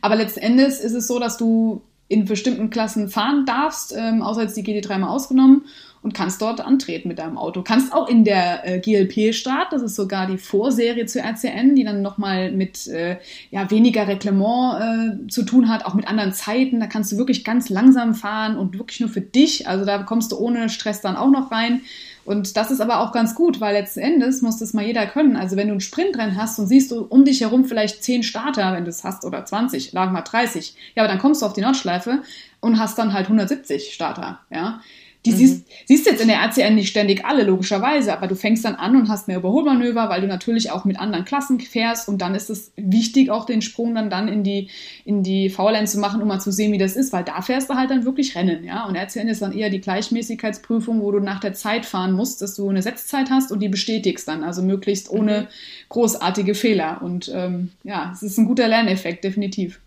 Aber 0.00 0.16
letzten 0.16 0.40
Endes 0.40 0.80
ist 0.80 0.94
es 0.94 1.06
so, 1.06 1.18
dass 1.18 1.36
du 1.36 1.82
in 2.08 2.24
bestimmten 2.24 2.70
Klassen 2.70 3.10
fahren 3.10 3.44
darfst, 3.44 3.94
ähm, 3.96 4.22
außer 4.22 4.42
jetzt 4.42 4.56
die 4.56 4.64
GT3 4.64 4.98
mal 4.98 5.08
ausgenommen 5.08 5.66
und 6.02 6.14
kannst 6.14 6.40
dort 6.40 6.60
antreten 6.60 7.08
mit 7.08 7.18
deinem 7.18 7.36
Auto. 7.36 7.62
Kannst 7.62 7.92
auch 7.92 8.08
in 8.08 8.24
der 8.24 8.66
äh, 8.66 8.78
GLP 8.78 9.34
Start, 9.34 9.72
das 9.72 9.82
ist 9.82 9.96
sogar 9.96 10.26
die 10.26 10.38
Vorserie 10.38 11.06
zur 11.06 11.22
RCN, 11.22 11.74
die 11.74 11.84
dann 11.84 12.02
nochmal 12.02 12.52
mit 12.52 12.86
äh, 12.86 13.18
ja, 13.50 13.70
weniger 13.70 14.06
Reglement 14.06 14.80
äh, 14.80 15.28
zu 15.28 15.42
tun 15.42 15.68
hat, 15.68 15.84
auch 15.84 15.94
mit 15.94 16.08
anderen 16.08 16.32
Zeiten. 16.32 16.80
Da 16.80 16.86
kannst 16.86 17.12
du 17.12 17.18
wirklich 17.18 17.44
ganz 17.44 17.68
langsam 17.68 18.14
fahren 18.14 18.56
und 18.56 18.78
wirklich 18.78 19.00
nur 19.00 19.10
für 19.10 19.20
dich. 19.20 19.68
Also 19.68 19.84
da 19.84 19.98
kommst 19.98 20.32
du 20.32 20.38
ohne 20.38 20.68
Stress 20.68 21.00
dann 21.00 21.16
auch 21.16 21.30
noch 21.30 21.50
rein. 21.50 21.82
Und 22.28 22.58
das 22.58 22.70
ist 22.70 22.82
aber 22.82 23.00
auch 23.00 23.12
ganz 23.12 23.34
gut, 23.34 23.58
weil 23.58 23.72
letzten 23.72 24.00
Endes 24.00 24.42
muss 24.42 24.58
das 24.58 24.74
mal 24.74 24.84
jeder 24.84 25.06
können. 25.06 25.34
Also 25.34 25.56
wenn 25.56 25.68
du 25.68 25.72
einen 25.72 25.80
Sprintrennen 25.80 26.36
hast 26.36 26.58
und 26.58 26.66
siehst 26.66 26.90
du 26.90 27.06
um 27.06 27.24
dich 27.24 27.40
herum 27.40 27.64
vielleicht 27.64 28.04
zehn 28.04 28.22
Starter, 28.22 28.74
wenn 28.74 28.84
du 28.84 28.90
es 28.90 29.02
hast, 29.02 29.24
oder 29.24 29.46
20, 29.46 29.94
lagen 29.94 30.12
mal 30.12 30.20
30, 30.20 30.74
ja, 30.94 31.02
aber 31.02 31.10
dann 31.10 31.20
kommst 31.20 31.40
du 31.40 31.46
auf 31.46 31.54
die 31.54 31.62
Nordschleife 31.62 32.20
und 32.60 32.78
hast 32.78 32.98
dann 32.98 33.14
halt 33.14 33.28
170 33.28 33.94
Starter, 33.94 34.40
ja 34.50 34.80
Die 35.28 35.34
mhm. 35.34 35.36
siehst, 35.36 35.66
siehst 35.86 36.06
jetzt 36.06 36.22
in 36.22 36.28
der 36.28 36.38
RCN 36.38 36.74
nicht 36.74 36.88
ständig 36.88 37.26
alle, 37.26 37.44
logischerweise, 37.44 38.14
aber 38.14 38.26
du 38.28 38.34
fängst 38.34 38.64
dann 38.64 38.76
an 38.76 38.96
und 38.96 39.08
hast 39.08 39.28
mehr 39.28 39.36
Überholmanöver, 39.36 40.08
weil 40.08 40.22
du 40.22 40.26
natürlich 40.26 40.70
auch 40.70 40.86
mit 40.86 40.98
anderen 40.98 41.26
Klassen 41.26 41.60
fährst 41.60 42.08
und 42.08 42.22
dann 42.22 42.34
ist 42.34 42.48
es 42.48 42.72
wichtig, 42.76 43.30
auch 43.30 43.44
den 43.44 43.60
Sprung 43.60 43.94
dann, 43.94 44.08
dann 44.08 44.28
in 44.28 44.42
die, 44.42 44.70
in 45.04 45.22
die 45.22 45.50
VLN 45.50 45.86
zu 45.86 45.98
machen, 45.98 46.22
um 46.22 46.28
mal 46.28 46.40
zu 46.40 46.50
sehen, 46.50 46.72
wie 46.72 46.78
das 46.78 46.96
ist, 46.96 47.12
weil 47.12 47.24
da 47.24 47.42
fährst 47.42 47.68
du 47.68 47.74
halt 47.74 47.90
dann 47.90 48.06
wirklich 48.06 48.34
Rennen, 48.34 48.64
ja. 48.64 48.86
Und 48.86 48.96
RCN 48.96 49.28
ist 49.28 49.42
dann 49.42 49.52
eher 49.52 49.68
die 49.68 49.80
Gleichmäßigkeitsprüfung, 49.80 51.02
wo 51.02 51.12
du 51.12 51.20
nach 51.20 51.40
der 51.40 51.52
Zeit 51.52 51.84
fahren 51.84 52.12
musst, 52.12 52.40
dass 52.40 52.54
du 52.54 52.68
eine 52.68 52.80
Setzzeit 52.80 53.28
hast 53.30 53.52
und 53.52 53.60
die 53.60 53.68
bestätigst 53.68 54.26
dann, 54.28 54.44
also 54.44 54.62
möglichst 54.62 55.10
ohne 55.10 55.42
mhm. 55.42 55.46
großartige 55.90 56.54
Fehler. 56.54 57.02
Und 57.02 57.30
ähm, 57.34 57.72
ja, 57.84 58.12
es 58.14 58.22
ist 58.22 58.38
ein 58.38 58.46
guter 58.46 58.68
Lerneffekt, 58.68 59.24
definitiv. 59.24 59.80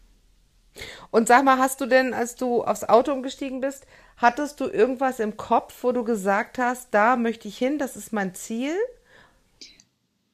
Und 1.10 1.28
sag 1.28 1.44
mal, 1.44 1.58
hast 1.58 1.82
du 1.82 1.86
denn, 1.86 2.14
als 2.14 2.36
du 2.36 2.64
aufs 2.64 2.84
Auto 2.84 3.12
umgestiegen 3.12 3.62
bist, 3.62 3.86
hattest 4.18 4.60
du 4.60 4.66
irgendwas 4.66 5.20
im 5.20 5.38
Kopf, 5.38 5.84
wo 5.84 5.92
du 5.92 6.04
gesagt 6.04 6.58
hast, 6.58 6.90
da 6.92 7.16
möchte 7.16 7.48
ich 7.48 7.58
hin, 7.58 7.78
das 7.78 7.96
ist 7.96 8.14
mein 8.14 8.34
Ziel? 8.34 8.74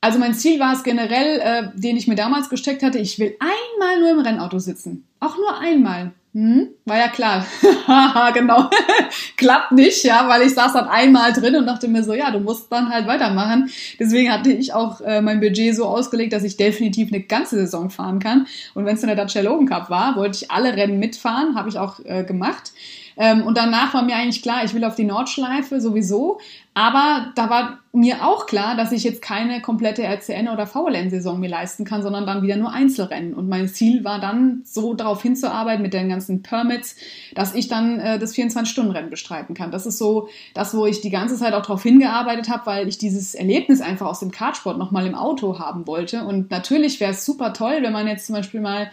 Also 0.02 0.20
mein 0.20 0.36
Ziel 0.36 0.60
war 0.60 0.74
es 0.74 0.84
generell, 0.84 1.40
äh, 1.40 1.70
den 1.74 1.98
ich 1.98 2.08
mir 2.08 2.16
damals 2.16 2.50
gesteckt 2.50 2.84
hatte, 2.84 3.00
ich 3.00 3.18
will 3.18 3.36
einmal 3.40 4.00
nur 4.00 4.12
im 4.12 4.20
Rennauto 4.20 4.60
sitzen. 4.60 5.08
Auch 5.20 5.36
nur 5.38 5.58
einmal. 5.60 6.14
Hm? 6.38 6.68
War 6.86 7.00
ja 7.00 7.08
klar. 7.08 7.48
genau. 8.36 8.70
Klappt 9.38 9.72
nicht, 9.72 10.04
ja, 10.04 10.30
weil 10.30 10.44
ich 10.44 10.54
saß 10.54 10.74
dann 10.74 10.88
einmal 10.88 11.34
drin 11.34 11.56
und 11.56 11.66
dachte 11.66 11.88
mir 11.88 12.04
so, 12.04 12.14
ja, 12.14 12.30
du 12.30 12.40
musst 12.40 12.72
dann 12.72 12.90
halt 12.90 13.08
weitermachen. 13.08 13.72
Deswegen 14.00 14.32
hatte 14.32 14.52
ich 14.52 14.72
auch 14.72 15.02
äh, 15.02 15.20
mein 15.20 15.40
Budget 15.40 15.76
so 15.76 15.86
ausgelegt, 15.86 16.34
dass 16.34 16.44
ich 16.44 16.56
definitiv 16.56 17.12
eine 17.12 17.24
ganze 17.24 17.56
Saison 17.56 17.90
fahren 17.90 18.20
kann. 18.20 18.46
Und 18.76 18.86
wenn 18.86 18.98
es 18.98 19.02
in 19.02 19.08
der 19.08 19.16
Dacia 19.16 19.42
Logan 19.42 19.66
Cup 19.66 19.90
war, 19.90 20.16
wollte 20.16 20.38
ich 20.44 20.52
alle 20.52 20.78
Rennen 20.78 21.00
mitfahren, 21.00 21.56
habe 21.56 21.70
ich 21.70 21.80
auch 21.80 22.00
äh, 22.06 22.24
gemacht. 22.24 22.72
Ähm, 23.18 23.44
und 23.44 23.58
danach 23.58 23.94
war 23.94 24.04
mir 24.04 24.16
eigentlich 24.16 24.42
klar, 24.42 24.64
ich 24.64 24.74
will 24.74 24.84
auf 24.84 24.96
die 24.96 25.04
Nordschleife 25.04 25.82
sowieso. 25.82 26.40
Aber 26.74 27.32
da 27.34 27.50
war 27.50 27.80
mir 27.92 28.24
auch 28.24 28.46
klar, 28.46 28.76
dass 28.78 28.92
ich 28.92 29.04
jetzt 29.04 29.24
keine 29.24 29.64
komplette 29.64 30.04
RCN- 30.04 30.54
oder 30.54 30.68
VLN-Saison 30.68 31.40
mir 31.40 31.50
leisten 31.50 31.86
kann, 31.86 32.04
sondern 32.04 32.28
dann 32.28 32.44
wieder 32.44 32.56
nur 32.56 32.72
Einzelrennen. 32.72 33.34
Und 33.34 33.50
mein 33.50 33.68
Ziel 33.68 34.04
war 34.04 34.20
dann, 34.20 34.62
so 34.64 34.94
darauf 34.94 35.24
hinzuarbeiten 35.24 35.82
mit 35.82 35.96
den 35.96 36.08
ganzen 36.08 36.44
Permits, 36.44 36.96
dass 37.34 37.56
ich 37.56 37.68
dann 37.68 38.00
äh, 38.00 38.20
das 38.20 38.36
24-Stunden-Rennen 38.36 39.10
bestreiten 39.10 39.56
kann. 39.56 39.72
Das 39.72 39.88
ist 39.88 39.98
so 39.98 40.30
das, 40.54 40.78
wo 40.78 40.86
ich 40.86 41.02
die 41.02 41.10
ganze 41.10 41.36
Zeit 41.36 41.56
auch 41.56 41.64
darauf 41.64 41.82
hingearbeitet 41.82 42.50
habe, 42.50 42.68
weil 42.68 42.88
ich 42.88 43.00
dieses 43.00 43.34
Erlebnis 43.34 43.82
einfach 43.82 44.06
aus 44.06 44.20
dem 44.20 44.30
Kartsport 44.30 44.78
nochmal 44.78 45.08
im 45.08 45.16
Auto 45.16 45.58
haben 45.58 45.88
wollte. 45.88 46.26
Und 46.26 46.52
natürlich 46.52 47.00
wäre 47.00 47.14
es 47.14 47.26
super 47.26 47.54
toll, 47.54 47.80
wenn 47.82 47.94
man 47.94 48.06
jetzt 48.06 48.28
zum 48.28 48.36
Beispiel 48.36 48.62
mal 48.62 48.92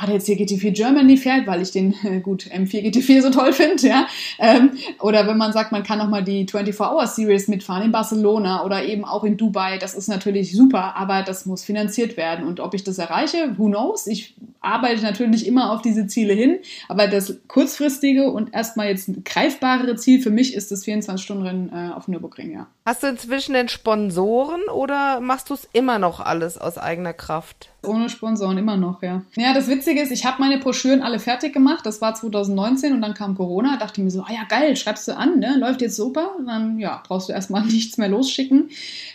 ah, 0.00 0.06
der 0.06 0.14
jetzt 0.16 0.26
hier 0.26 0.36
GT4 0.36 0.72
Germany 0.72 1.16
fährt, 1.16 1.46
weil 1.46 1.60
ich 1.60 1.72
den 1.72 1.94
äh, 2.04 2.20
gut 2.20 2.46
M4 2.46 2.82
GT4 2.82 3.22
so 3.22 3.30
toll 3.30 3.52
finde, 3.52 3.86
ja. 3.86 4.06
Ähm, 4.38 4.72
oder 4.98 5.26
wenn 5.26 5.36
man 5.36 5.52
sagt, 5.52 5.72
man 5.72 5.82
kann 5.82 6.00
auch 6.00 6.08
mal 6.08 6.24
die 6.24 6.46
24-Hour-Series 6.46 7.48
mitfahren 7.48 7.82
in 7.84 7.92
Barcelona 7.92 8.64
oder 8.64 8.84
eben 8.84 9.04
auch 9.04 9.24
in 9.24 9.36
Dubai, 9.36 9.78
das 9.78 9.94
ist 9.94 10.08
natürlich 10.08 10.52
super, 10.52 10.96
aber 10.96 11.22
das 11.22 11.44
muss 11.46 11.64
finanziert 11.64 12.16
werden. 12.16 12.46
Und 12.46 12.60
ob 12.60 12.74
ich 12.74 12.84
das 12.84 12.98
erreiche, 12.98 13.54
who 13.58 13.66
knows? 13.66 14.06
Ich 14.06 14.34
arbeite 14.60 15.02
natürlich 15.02 15.46
immer 15.46 15.72
auf 15.72 15.82
diese 15.82 16.06
Ziele 16.06 16.32
hin, 16.32 16.58
aber 16.88 17.06
das 17.06 17.36
kurzfristige 17.48 18.30
und 18.30 18.54
erstmal 18.54 18.88
jetzt 18.88 19.10
greifbarere 19.24 19.96
Ziel 19.96 20.22
für 20.22 20.30
mich 20.30 20.54
ist 20.54 20.70
das 20.70 20.84
24-Stunden-Rennen 20.86 21.70
äh, 21.72 21.92
auf 21.94 22.08
Nürburgring, 22.08 22.52
ja. 22.52 22.66
Hast 22.86 23.02
du 23.02 23.08
inzwischen 23.08 23.52
den 23.52 23.68
Sponsoren 23.68 24.62
oder 24.72 25.20
machst 25.20 25.50
du 25.50 25.54
es 25.54 25.68
immer 25.72 25.98
noch 25.98 26.20
alles 26.20 26.58
aus 26.58 26.78
eigener 26.78 27.12
Kraft? 27.12 27.69
Ohne 27.82 28.10
Sponsoren 28.10 28.58
immer 28.58 28.76
noch, 28.76 29.02
ja. 29.02 29.22
Ja, 29.36 29.54
das 29.54 29.68
Witzige 29.68 30.02
ist, 30.02 30.10
ich 30.10 30.26
habe 30.26 30.36
meine 30.40 30.58
Broschüren 30.58 31.00
alle 31.00 31.18
fertig 31.18 31.54
gemacht. 31.54 31.86
Das 31.86 32.02
war 32.02 32.14
2019 32.14 32.92
und 32.92 33.00
dann 33.00 33.14
kam 33.14 33.36
Corona. 33.36 33.78
Dachte 33.78 34.02
mir 34.02 34.10
so, 34.10 34.22
ah 34.22 34.32
ja, 34.32 34.42
geil, 34.48 34.76
schreibst 34.76 35.08
du 35.08 35.16
an, 35.16 35.38
ne? 35.38 35.56
Läuft 35.58 35.80
jetzt 35.80 35.96
super. 35.96 36.36
Und 36.38 36.46
dann, 36.46 36.78
ja, 36.78 37.02
brauchst 37.06 37.30
du 37.30 37.32
erstmal 37.32 37.64
nichts 37.66 37.96
mehr 37.96 38.08
losschicken. 38.08 38.68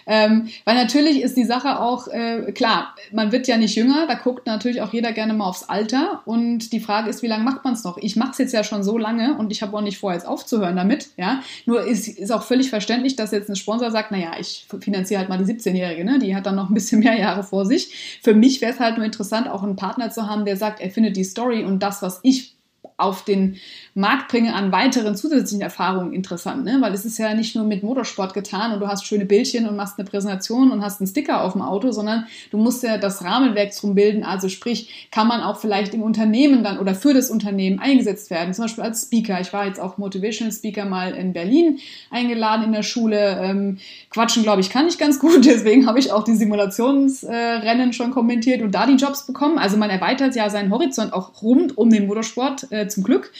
Ähm, 0.07 0.47
weil 0.63 0.75
natürlich 0.75 1.21
ist 1.21 1.37
die 1.37 1.43
Sache 1.43 1.79
auch, 1.79 2.07
äh, 2.07 2.51
klar, 2.53 2.95
man 3.11 3.31
wird 3.31 3.47
ja 3.47 3.57
nicht 3.57 3.75
jünger. 3.75 4.07
Da 4.07 4.15
guckt 4.15 4.47
natürlich 4.47 4.81
auch 4.81 4.93
jeder 4.93 5.11
gerne 5.11 5.33
mal 5.33 5.45
aufs 5.45 5.63
Alter. 5.63 6.21
Und 6.25 6.73
die 6.73 6.79
Frage 6.79 7.09
ist, 7.09 7.21
wie 7.21 7.27
lange 7.27 7.43
macht 7.43 7.63
man 7.63 7.73
es 7.73 7.83
noch? 7.83 7.97
Ich 7.97 8.15
mache 8.15 8.31
es 8.31 8.37
jetzt 8.39 8.53
ja 8.53 8.63
schon 8.63 8.83
so 8.83 8.97
lange 8.97 9.37
und 9.37 9.51
ich 9.51 9.61
habe 9.61 9.77
auch 9.77 9.81
nicht 9.81 9.99
vor, 9.99 10.13
jetzt 10.13 10.27
aufzuhören 10.27 10.75
damit, 10.75 11.09
ja. 11.17 11.41
Nur 11.65 11.85
ist, 11.85 12.07
ist 12.07 12.31
auch 12.31 12.43
völlig 12.43 12.69
verständlich, 12.69 13.15
dass 13.15 13.31
jetzt 13.31 13.49
ein 13.49 13.55
Sponsor 13.55 13.91
sagt, 13.91 14.11
naja, 14.11 14.31
ich 14.39 14.65
finanziere 14.79 15.19
halt 15.19 15.29
mal 15.29 15.37
die 15.37 15.51
17-Jährige, 15.51 16.03
ne? 16.03 16.19
Die 16.19 16.35
hat 16.35 16.45
dann 16.45 16.55
noch 16.55 16.69
ein 16.69 16.73
bisschen 16.73 16.99
mehr 16.99 17.17
Jahre 17.17 17.43
vor 17.43 17.65
sich. 17.65 18.19
Für 18.23 18.33
mich 18.33 18.54
wäre 18.61 18.73
es 18.73 18.79
halt 18.79 18.97
nur 18.97 19.05
interessant, 19.05 19.47
auch 19.47 19.63
einen 19.63 19.75
Partner 19.75 20.09
zu 20.09 20.27
haben, 20.27 20.45
der 20.45 20.57
sagt, 20.57 20.79
er 20.81 20.89
findet 20.89 21.15
die 21.15 21.23
Story 21.23 21.63
und 21.63 21.79
das, 21.79 22.01
was 22.01 22.19
ich 22.23 22.55
auf 22.97 23.25
den 23.25 23.57
Markt 23.97 24.27
bringe 24.27 24.53
an 24.53 24.73
weiteren 24.73 25.15
zusätzlichen 25.15 25.61
Erfahrungen 25.61 26.11
interessant, 26.11 26.65
ne? 26.65 26.79
weil 26.81 26.93
es 26.93 27.05
ist 27.05 27.17
ja 27.17 27.33
nicht 27.33 27.55
nur 27.55 27.63
mit 27.63 27.81
Motorsport 27.81 28.33
getan 28.33 28.73
und 28.73 28.81
du 28.81 28.87
hast 28.87 29.05
schöne 29.05 29.23
Bildchen 29.23 29.69
und 29.69 29.77
machst 29.77 29.97
eine 29.97 30.05
Präsentation 30.05 30.69
und 30.71 30.83
hast 30.83 30.99
einen 30.99 31.07
Sticker 31.07 31.41
auf 31.41 31.53
dem 31.53 31.61
Auto, 31.61 31.93
sondern 31.93 32.25
du 32.51 32.57
musst 32.57 32.83
ja 32.83 32.97
das 32.97 33.23
Rahmenwerk 33.23 33.73
drum 33.73 33.95
bilden. 33.95 34.25
Also 34.25 34.49
sprich, 34.49 35.07
kann 35.11 35.29
man 35.29 35.39
auch 35.39 35.59
vielleicht 35.59 35.93
im 35.93 36.03
Unternehmen 36.03 36.61
dann 36.61 36.77
oder 36.77 36.93
für 36.93 37.13
das 37.13 37.29
Unternehmen 37.29 37.79
eingesetzt 37.79 38.29
werden, 38.31 38.53
zum 38.53 38.65
Beispiel 38.65 38.83
als 38.83 39.03
Speaker. 39.03 39.39
Ich 39.39 39.53
war 39.53 39.65
jetzt 39.65 39.79
auch 39.79 39.97
Motivational 39.97 40.51
Speaker 40.51 40.83
mal 40.83 41.13
in 41.13 41.31
Berlin 41.31 41.79
eingeladen 42.11 42.65
in 42.65 42.73
der 42.73 42.83
Schule. 42.83 43.39
Ähm, 43.41 43.77
quatschen, 44.09 44.43
glaube 44.43 44.59
ich, 44.59 44.69
kann 44.69 44.89
ich 44.89 44.97
ganz 44.97 45.19
gut, 45.19 45.45
deswegen 45.45 45.87
habe 45.87 45.99
ich 45.99 46.11
auch 46.11 46.25
die 46.25 46.35
Simulationsrennen 46.35 47.89
äh, 47.91 47.93
schon 47.93 48.11
kommentiert 48.11 48.61
und 48.61 48.75
da 48.75 48.87
die 48.87 48.95
Jobs 48.95 49.25
bekommen. 49.25 49.57
Also 49.57 49.77
man 49.77 49.89
erweitert 49.89 50.35
ja 50.35 50.49
seinen 50.49 50.69
Horizont 50.69 51.13
auch 51.13 51.41
rund 51.41 51.77
um 51.77 51.89
den 51.89 52.07
Motorsport 52.07 52.69
äh, 52.73 52.89
zum 52.89 53.03
Glück 53.03 53.31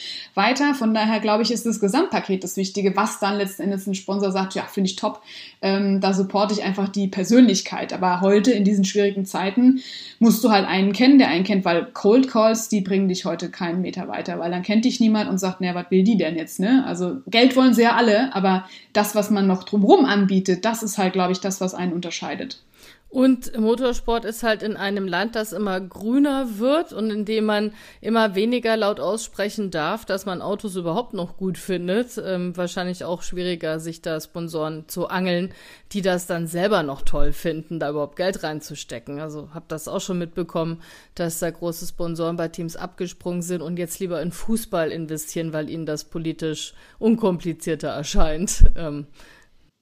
weiter. 0.46 0.74
Von 0.74 0.94
daher 0.94 1.20
glaube 1.20 1.44
ich, 1.44 1.52
ist 1.52 1.66
das 1.66 1.80
Gesamtpaket 1.80 2.44
das 2.44 2.58
Wichtige, 2.58 2.96
was 2.96 3.20
dann 3.20 3.38
letzten 3.38 3.64
Endes 3.64 3.88
ein 3.88 3.96
Sponsor 3.96 4.32
sagt, 4.32 4.54
ja, 4.54 4.64
finde 4.64 4.90
ich 4.90 4.96
top, 4.96 5.22
ähm, 5.62 6.02
da 6.02 6.14
supporte 6.14 6.54
ich 6.54 6.64
einfach 6.64 6.90
die 6.90 7.08
Persönlichkeit. 7.08 7.94
Aber 7.94 8.22
heute 8.22 8.52
in 8.52 8.64
diesen 8.64 8.86
schwierigen 8.86 9.26
Zeiten 9.26 9.82
musst 10.20 10.44
du 10.44 10.52
halt 10.52 10.68
einen 10.68 10.94
kennen, 10.94 11.20
der 11.20 11.30
einen 11.30 11.44
kennt, 11.44 11.66
weil 11.66 11.88
Cold 11.94 12.30
Calls, 12.30 12.70
die 12.70 12.82
bringen 12.82 13.08
dich 13.08 13.26
heute 13.26 13.50
keinen 13.50 13.82
Meter 13.82 14.08
weiter, 14.08 14.40
weil 14.40 14.52
dann 14.52 14.64
kennt 14.64 14.86
dich 14.86 15.00
niemand 15.00 15.30
und 15.30 15.40
sagt, 15.40 15.62
naja, 15.62 15.76
was 15.76 15.90
will 15.90 16.04
die 16.04 16.18
denn 16.18 16.36
jetzt, 16.36 16.60
ne? 16.60 16.84
Also 16.86 17.18
Geld 17.28 17.56
wollen 17.56 17.74
sie 17.74 17.84
ja 17.84 17.96
alle, 17.96 18.34
aber 18.36 18.66
das, 18.94 19.16
was 19.16 19.30
man 19.30 19.48
noch 19.48 19.64
drumherum 19.64 20.06
anbietet, 20.06 20.66
das 20.66 20.84
ist 20.84 20.98
halt, 20.98 21.14
glaube 21.14 21.32
ich, 21.32 21.40
das, 21.40 21.62
was 21.62 21.74
einen 21.74 21.94
unterscheidet. 21.94 22.60
Und 23.08 23.58
Motorsport 23.58 24.26
ist 24.26 24.44
halt 24.44 24.62
in 24.62 24.76
einem 24.76 25.08
Land, 25.08 25.36
das 25.36 25.54
immer 25.54 25.80
grüner 25.80 26.58
wird 26.60 26.92
und 26.92 27.10
in 27.12 27.24
dem 27.24 27.46
man 27.46 27.72
immer 28.02 28.36
weniger 28.36 28.76
laut 28.76 29.00
aussprechen 29.00 29.72
darf, 29.72 30.04
dass 30.04 30.26
man 30.26 30.42
Autos 30.42 30.76
überhaupt 30.76 31.14
noch 31.14 31.38
gut 31.38 31.58
findet. 31.58 32.22
Ähm, 32.22 32.58
wahrscheinlich 32.58 33.06
auch 33.06 33.22
schwieriger, 33.22 33.80
sich 33.80 34.02
da 34.02 34.20
Sponsoren 34.20 34.90
zu 34.90 35.08
angeln, 35.08 35.54
die 35.94 36.02
das 36.02 36.28
dann 36.28 36.46
selber 36.48 36.84
noch 36.84 37.04
toll 37.04 37.32
finden, 37.32 37.80
da 37.80 37.92
überhaupt 37.92 38.18
Geld 38.18 38.44
reinzustecken. 38.44 39.22
Also 39.22 39.50
habe 39.54 39.66
das 39.70 39.88
auch 39.88 40.02
schon 40.02 40.18
mitbekommen, 40.18 40.82
dass 41.14 41.40
da 41.40 41.50
große 41.50 41.88
Sponsoren 41.88 42.36
bei 42.36 42.50
Teams 42.50 42.76
abgesprungen 42.76 43.42
sind 43.42 43.62
und 43.62 43.80
jetzt 43.80 44.00
lieber 44.00 44.22
in 44.22 44.34
Fußball 44.34 44.92
investieren, 44.92 45.54
weil 45.54 45.70
ihnen 45.70 45.86
das 45.86 46.04
politisch 46.04 46.74
unkomplizierter 47.00 47.88
erscheint. 47.88 48.66
Ähm, 48.76 49.08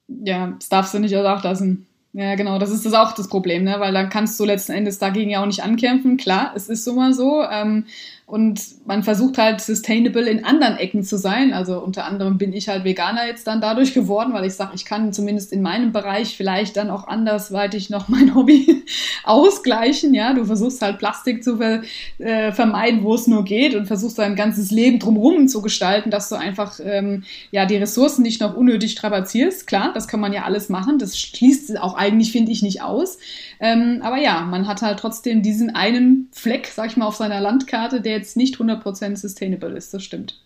ja, 0.08 0.52
das 0.60 0.70
darfst 0.70 0.94
du 0.94 1.00
nicht 1.00 1.14
lassen. 1.14 1.88
Ja, 2.16 2.36
genau, 2.36 2.60
das 2.60 2.70
ist 2.70 2.86
das 2.86 2.94
auch 2.94 3.14
das 3.14 3.28
Problem, 3.28 3.64
ne? 3.64 3.80
weil 3.80 3.92
dann 3.92 4.10
kannst 4.10 4.40
du 4.40 4.46
letzten 4.46 4.74
Endes 4.74 5.00
dagegen 5.00 5.32
ja 5.32 5.42
auch 5.42 5.48
nicht 5.48 5.64
ankämpfen. 5.64 6.16
Klar, 6.18 6.54
es 6.56 6.70
ist 6.70 6.84
so 6.86 6.94
mal 6.94 7.12
so. 7.14 7.44
Ähm, 7.44 7.86
und 8.34 8.88
man 8.88 9.04
versucht 9.04 9.38
halt 9.38 9.62
sustainable 9.62 10.28
in 10.28 10.44
anderen 10.44 10.78
Ecken 10.78 11.04
zu 11.04 11.20
sein. 11.20 11.54
Also 11.54 11.78
unter 11.80 12.06
anderem 12.06 12.40
bin 12.40 12.52
ich 12.52 12.68
halt 12.68 12.84
Veganer 12.84 13.28
jetzt 13.28 13.46
dann 13.46 13.62
dadurch 13.62 13.94
geworden, 13.94 14.34
weil 14.34 14.46
ich 14.46 14.56
sage, 14.56 14.72
ich 14.74 14.86
kann 14.86 15.14
zumindest 15.14 15.54
in 15.54 15.62
meinem 15.62 15.92
Bereich 15.92 16.36
vielleicht 16.36 16.76
dann 16.78 16.90
auch 16.90 17.08
andersweitig 17.08 17.92
noch 17.92 18.08
mein 18.08 18.34
Hobby 18.36 18.86
ausgleichen. 19.24 20.16
Ja, 20.16 20.34
du 20.34 20.46
versuchst 20.46 20.82
halt 20.82 20.98
Plastik 20.98 21.44
zu 21.44 21.58
ver 21.58 21.84
äh, 22.18 22.52
vermeiden, 22.52 23.04
wo 23.04 23.14
es 23.14 23.28
nur 23.28 23.44
geht 23.44 23.76
und 23.76 23.86
versuchst 23.86 24.18
dein 24.18 24.36
ganzes 24.36 24.72
Leben 24.72 24.98
drumherum 24.98 25.48
zu 25.48 25.62
gestalten, 25.62 26.10
dass 26.10 26.30
du 26.30 26.36
einfach 26.36 26.80
ähm, 26.84 27.26
ja 27.52 27.68
die 27.68 27.78
Ressourcen 27.78 28.24
nicht 28.24 28.42
noch 28.42 28.58
unnötig 28.58 28.94
strapazierst. 28.94 29.68
Klar, 29.68 29.92
das 29.94 30.08
kann 30.08 30.20
man 30.20 30.34
ja 30.34 30.42
alles 30.42 30.70
machen. 30.70 30.98
Das 30.98 31.20
schließt 31.20 31.80
auch 31.80 31.94
eigentlich, 31.94 32.32
finde 32.32 32.52
ich, 32.52 32.64
nicht 32.64 32.82
aus. 32.82 33.20
Ähm, 33.64 34.02
aber 34.04 34.18
ja, 34.18 34.42
man 34.42 34.68
hat 34.68 34.82
halt 34.82 35.00
trotzdem 35.00 35.42
diesen 35.42 35.74
einen 35.74 36.28
Fleck, 36.34 36.68
sag 36.68 36.88
ich 36.88 36.98
mal, 36.98 37.06
auf 37.06 37.16
seiner 37.16 37.40
Landkarte, 37.40 38.02
der 38.02 38.18
jetzt 38.18 38.36
nicht 38.36 38.58
100% 38.58 39.16
sustainable 39.16 39.78
ist. 39.78 39.94
Das 39.94 40.04
stimmt. 40.04 40.38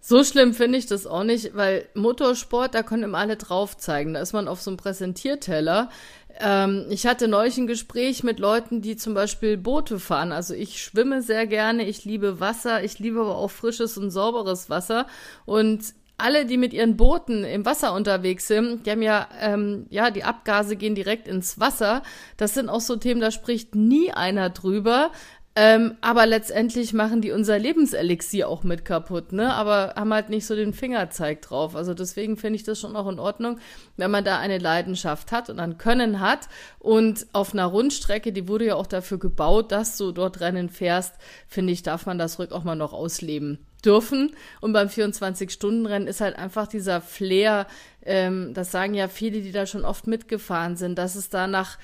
So 0.00 0.22
schlimm 0.22 0.54
finde 0.54 0.78
ich 0.78 0.86
das 0.86 1.04
auch 1.04 1.24
nicht, 1.24 1.56
weil 1.56 1.88
Motorsport, 1.94 2.72
da 2.76 2.84
können 2.84 3.02
immer 3.02 3.18
alle 3.18 3.36
drauf 3.36 3.76
zeigen. 3.76 4.14
Da 4.14 4.20
ist 4.20 4.32
man 4.32 4.46
auf 4.46 4.62
so 4.62 4.70
einem 4.70 4.76
Präsentierteller. 4.76 5.90
Ähm, 6.38 6.86
ich 6.88 7.04
hatte 7.04 7.26
neulich 7.26 7.58
ein 7.58 7.66
Gespräch 7.66 8.22
mit 8.22 8.38
Leuten, 8.38 8.80
die 8.80 8.94
zum 8.94 9.14
Beispiel 9.14 9.56
Boote 9.56 9.98
fahren. 9.98 10.30
Also 10.30 10.54
ich 10.54 10.80
schwimme 10.84 11.20
sehr 11.20 11.48
gerne, 11.48 11.84
ich 11.84 12.04
liebe 12.04 12.38
Wasser, 12.38 12.84
ich 12.84 13.00
liebe 13.00 13.22
aber 13.22 13.38
auch 13.38 13.50
frisches 13.50 13.98
und 13.98 14.12
sauberes 14.12 14.70
Wasser. 14.70 15.08
Und 15.46 15.82
alle, 16.22 16.46
die 16.46 16.56
mit 16.56 16.72
ihren 16.72 16.96
Booten 16.96 17.44
im 17.44 17.64
Wasser 17.66 17.92
unterwegs 17.92 18.46
sind, 18.46 18.86
die 18.86 18.90
haben 18.90 19.02
ja, 19.02 19.28
ähm, 19.40 19.86
ja, 19.90 20.10
die 20.10 20.24
Abgase 20.24 20.76
gehen 20.76 20.94
direkt 20.94 21.28
ins 21.28 21.58
Wasser. 21.58 22.02
Das 22.36 22.54
sind 22.54 22.68
auch 22.68 22.80
so 22.80 22.96
Themen, 22.96 23.20
da 23.20 23.30
spricht 23.30 23.74
nie 23.74 24.12
einer 24.12 24.50
drüber. 24.50 25.10
Ähm, 25.54 25.96
aber 26.00 26.24
letztendlich 26.24 26.94
machen 26.94 27.20
die 27.20 27.30
unser 27.30 27.58
Lebenselixier 27.58 28.48
auch 28.48 28.62
mit 28.62 28.86
kaputt, 28.86 29.32
ne? 29.32 29.52
Aber 29.52 29.92
haben 29.96 30.14
halt 30.14 30.30
nicht 30.30 30.46
so 30.46 30.56
den 30.56 30.72
Fingerzeig 30.72 31.42
drauf. 31.42 31.76
Also 31.76 31.92
deswegen 31.92 32.38
finde 32.38 32.56
ich 32.56 32.62
das 32.62 32.80
schon 32.80 32.96
auch 32.96 33.06
in 33.06 33.18
Ordnung, 33.18 33.58
wenn 33.98 34.10
man 34.10 34.24
da 34.24 34.38
eine 34.38 34.56
Leidenschaft 34.56 35.30
hat 35.30 35.50
und 35.50 35.60
ein 35.60 35.76
Können 35.76 36.20
hat. 36.20 36.48
Und 36.78 37.26
auf 37.34 37.52
einer 37.52 37.66
Rundstrecke, 37.66 38.32
die 38.32 38.48
wurde 38.48 38.66
ja 38.66 38.76
auch 38.76 38.86
dafür 38.86 39.18
gebaut, 39.18 39.72
dass 39.72 39.98
du 39.98 40.12
dort 40.12 40.40
Rennen 40.40 40.70
fährst, 40.70 41.16
finde 41.48 41.74
ich, 41.74 41.82
darf 41.82 42.06
man 42.06 42.16
das 42.16 42.38
ruhig 42.38 42.52
auch 42.52 42.64
mal 42.64 42.76
noch 42.76 42.94
ausleben 42.94 43.58
dürfen. 43.84 44.34
Und 44.60 44.72
beim 44.72 44.88
24-Stunden-Rennen 44.88 46.08
ist 46.08 46.20
halt 46.20 46.36
einfach 46.36 46.66
dieser 46.66 47.00
Flair, 47.00 47.66
ähm, 48.04 48.54
das 48.54 48.70
sagen 48.70 48.94
ja 48.94 49.08
viele, 49.08 49.40
die 49.42 49.52
da 49.52 49.66
schon 49.66 49.84
oft 49.84 50.06
mitgefahren 50.06 50.76
sind, 50.76 50.96
dass 50.98 51.14
es 51.14 51.28
da 51.28 51.46
nach 51.46 51.78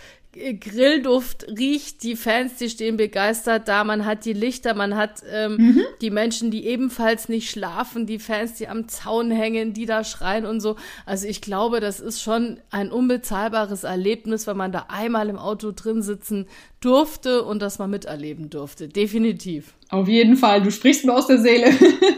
Grillduft 0.61 1.47
riecht, 1.49 2.03
die 2.03 2.17
Fans, 2.17 2.57
die 2.57 2.71
stehen 2.71 2.97
begeistert 2.97 3.69
da, 3.69 3.85
man 3.85 4.07
hat 4.07 4.25
die 4.25 4.33
Lichter, 4.33 4.75
man 4.75 4.97
hat 4.97 5.23
ähm, 5.31 5.57
mhm. 5.57 5.83
die 6.01 6.11
Menschen, 6.11 6.51
die 6.51 6.67
ebenfalls 6.67 7.29
nicht 7.29 7.51
schlafen, 7.51 8.07
die 8.07 8.19
Fans, 8.19 8.55
die 8.55 8.69
am 8.69 8.89
Zaun 8.89 9.31
hängen, 9.31 9.73
die 9.73 9.87
da 9.87 10.05
schreien 10.05 10.47
und 10.47 10.61
so. 10.61 10.77
Also 11.07 11.27
ich 11.27 11.41
glaube, 11.41 11.81
das 11.81 12.01
ist 12.01 12.23
schon 12.23 12.59
ein 12.71 12.91
unbezahlbares 12.91 13.85
Erlebnis, 13.85 14.47
wenn 14.47 14.57
man 14.57 14.73
da 14.73 14.87
einmal 14.89 15.29
im 15.29 15.39
Auto 15.39 15.73
drin 15.73 16.03
sitzen 16.03 16.47
durfte 16.81 17.43
und 17.45 17.61
das 17.61 17.79
mal 17.79 17.89
miterleben 17.89 18.51
durfte. 18.51 18.89
Definitiv. 18.89 19.75
Auf 19.91 20.07
jeden 20.07 20.37
Fall, 20.37 20.63
du 20.63 20.71
sprichst 20.71 21.05
mir 21.05 21.15
aus 21.15 21.27
der 21.27 21.41
Seele. 21.41 21.73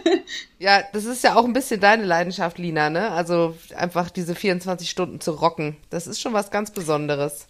ja, 0.58 0.82
das 0.92 1.04
ist 1.04 1.24
ja 1.24 1.36
auch 1.36 1.44
ein 1.44 1.52
bisschen 1.52 1.80
deine 1.80 2.04
Leidenschaft, 2.04 2.58
Lina, 2.58 2.90
ne? 2.90 3.10
Also 3.10 3.56
einfach 3.76 4.10
diese 4.10 4.34
24 4.34 4.90
Stunden 4.90 5.20
zu 5.20 5.32
rocken. 5.32 5.76
Das 5.88 6.06
ist 6.06 6.20
schon 6.20 6.32
was 6.32 6.50
ganz 6.50 6.72
Besonderes. 6.72 7.46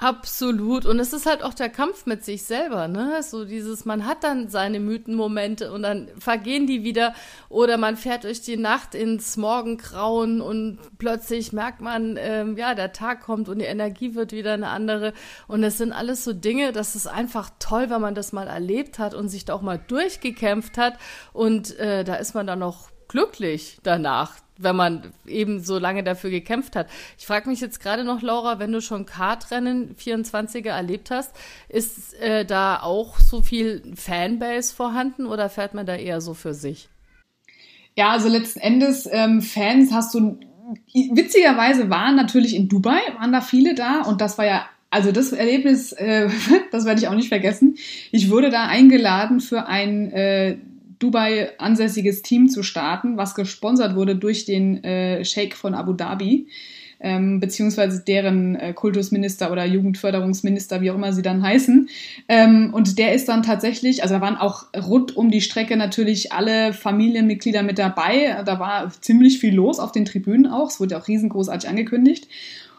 Absolut. 0.00 0.86
Und 0.86 0.98
es 0.98 1.12
ist 1.12 1.26
halt 1.26 1.42
auch 1.42 1.52
der 1.52 1.68
Kampf 1.68 2.06
mit 2.06 2.24
sich 2.24 2.44
selber, 2.44 2.88
ne? 2.88 3.22
So 3.22 3.44
dieses, 3.44 3.84
man 3.84 4.06
hat 4.06 4.24
dann 4.24 4.48
seine 4.48 4.80
Mythenmomente 4.80 5.70
und 5.70 5.82
dann 5.82 6.08
vergehen 6.18 6.66
die 6.66 6.82
wieder 6.82 7.14
oder 7.50 7.76
man 7.76 7.96
fährt 7.96 8.24
durch 8.24 8.40
die 8.40 8.56
Nacht 8.56 8.94
ins 8.94 9.36
Morgengrauen 9.36 10.40
und 10.40 10.78
plötzlich 10.98 11.52
merkt 11.52 11.82
man, 11.82 12.16
ähm, 12.18 12.56
ja, 12.56 12.74
der 12.74 12.92
Tag 12.92 13.20
kommt 13.20 13.50
und 13.50 13.58
die 13.58 13.66
Energie 13.66 14.14
wird 14.14 14.32
wieder 14.32 14.54
eine 14.54 14.68
andere. 14.68 15.12
Und 15.46 15.62
es 15.62 15.76
sind 15.76 15.92
alles 15.92 16.24
so 16.24 16.32
Dinge, 16.32 16.72
das 16.72 16.96
ist 16.96 17.06
einfach 17.06 17.50
toll, 17.58 17.90
wenn 17.90 18.00
man 18.00 18.14
das 18.14 18.32
mal 18.32 18.46
erlebt 18.46 18.98
hat 18.98 19.12
und 19.14 19.28
sich 19.28 19.44
da 19.44 19.54
auch 19.54 19.62
mal 19.62 19.78
durchgekämpft 19.78 20.78
hat. 20.78 20.94
Und 21.34 21.78
äh, 21.78 22.02
da 22.02 22.14
ist 22.14 22.34
man 22.34 22.46
dann 22.46 22.60
noch 22.60 22.91
glücklich 23.12 23.78
danach 23.82 24.42
wenn 24.58 24.76
man 24.76 25.02
eben 25.26 25.60
so 25.60 25.78
lange 25.78 26.02
dafür 26.02 26.30
gekämpft 26.30 26.76
hat. 26.76 26.86
Ich 27.18 27.26
frage 27.26 27.48
mich 27.48 27.60
jetzt 27.60 27.80
gerade 27.80 28.04
noch, 28.04 28.22
Laura, 28.22 28.58
wenn 28.58 28.72
du 28.72 28.80
schon 28.80 29.06
Kartrennen 29.06 29.96
24er 29.96 30.70
erlebt 30.70 31.10
hast, 31.10 31.32
ist 31.68 32.14
äh, 32.20 32.44
da 32.44 32.80
auch 32.80 33.18
so 33.18 33.42
viel 33.42 33.82
Fanbase 33.94 34.74
vorhanden 34.74 35.26
oder 35.26 35.48
fährt 35.48 35.74
man 35.74 35.86
da 35.86 35.96
eher 35.96 36.20
so 36.20 36.34
für 36.34 36.54
sich? 36.54 36.88
Ja, 37.96 38.10
also 38.10 38.28
letzten 38.28 38.60
Endes 38.60 39.08
ähm, 39.10 39.42
Fans 39.42 39.92
hast 39.92 40.14
du 40.14 40.38
witzigerweise 40.94 41.90
waren 41.90 42.16
natürlich 42.16 42.54
in 42.54 42.68
Dubai 42.68 43.00
waren 43.18 43.32
da 43.32 43.42
viele 43.42 43.74
da 43.74 44.02
und 44.02 44.22
das 44.22 44.38
war 44.38 44.46
ja 44.46 44.64
also 44.88 45.10
das 45.10 45.32
Erlebnis, 45.32 45.92
äh, 45.92 46.28
das 46.70 46.84
werde 46.84 47.00
ich 47.00 47.08
auch 47.08 47.14
nicht 47.14 47.28
vergessen. 47.28 47.76
Ich 48.10 48.30
wurde 48.30 48.50
da 48.50 48.66
eingeladen 48.66 49.40
für 49.40 49.66
ein 49.66 50.12
äh, 50.12 50.58
Dubai 51.02 51.58
ansässiges 51.58 52.22
Team 52.22 52.48
zu 52.48 52.62
starten, 52.62 53.16
was 53.16 53.34
gesponsert 53.34 53.96
wurde 53.96 54.16
durch 54.16 54.44
den 54.44 54.82
äh, 54.84 55.24
Sheikh 55.24 55.56
von 55.56 55.74
Abu 55.74 55.92
Dhabi, 55.92 56.46
ähm, 57.00 57.40
beziehungsweise 57.40 58.04
deren 58.06 58.54
äh, 58.54 58.72
Kultusminister 58.72 59.50
oder 59.50 59.64
Jugendförderungsminister, 59.64 60.80
wie 60.80 60.90
auch 60.90 60.94
immer 60.94 61.12
sie 61.12 61.22
dann 61.22 61.42
heißen. 61.42 61.88
Ähm, 62.28 62.70
und 62.72 62.98
der 62.98 63.14
ist 63.14 63.28
dann 63.28 63.42
tatsächlich, 63.42 64.02
also 64.02 64.14
da 64.14 64.20
waren 64.20 64.36
auch 64.36 64.66
rund 64.74 65.16
um 65.16 65.30
die 65.30 65.40
Strecke 65.40 65.76
natürlich 65.76 66.32
alle 66.32 66.72
Familienmitglieder 66.72 67.62
mit 67.62 67.78
dabei. 67.78 68.42
Da 68.44 68.60
war 68.60 68.92
ziemlich 69.00 69.40
viel 69.40 69.54
los 69.54 69.80
auf 69.80 69.90
den 69.90 70.04
Tribünen 70.04 70.46
auch. 70.46 70.70
Es 70.70 70.78
wurde 70.78 70.96
auch 70.96 71.08
riesengroßartig 71.08 71.68
angekündigt. 71.68 72.28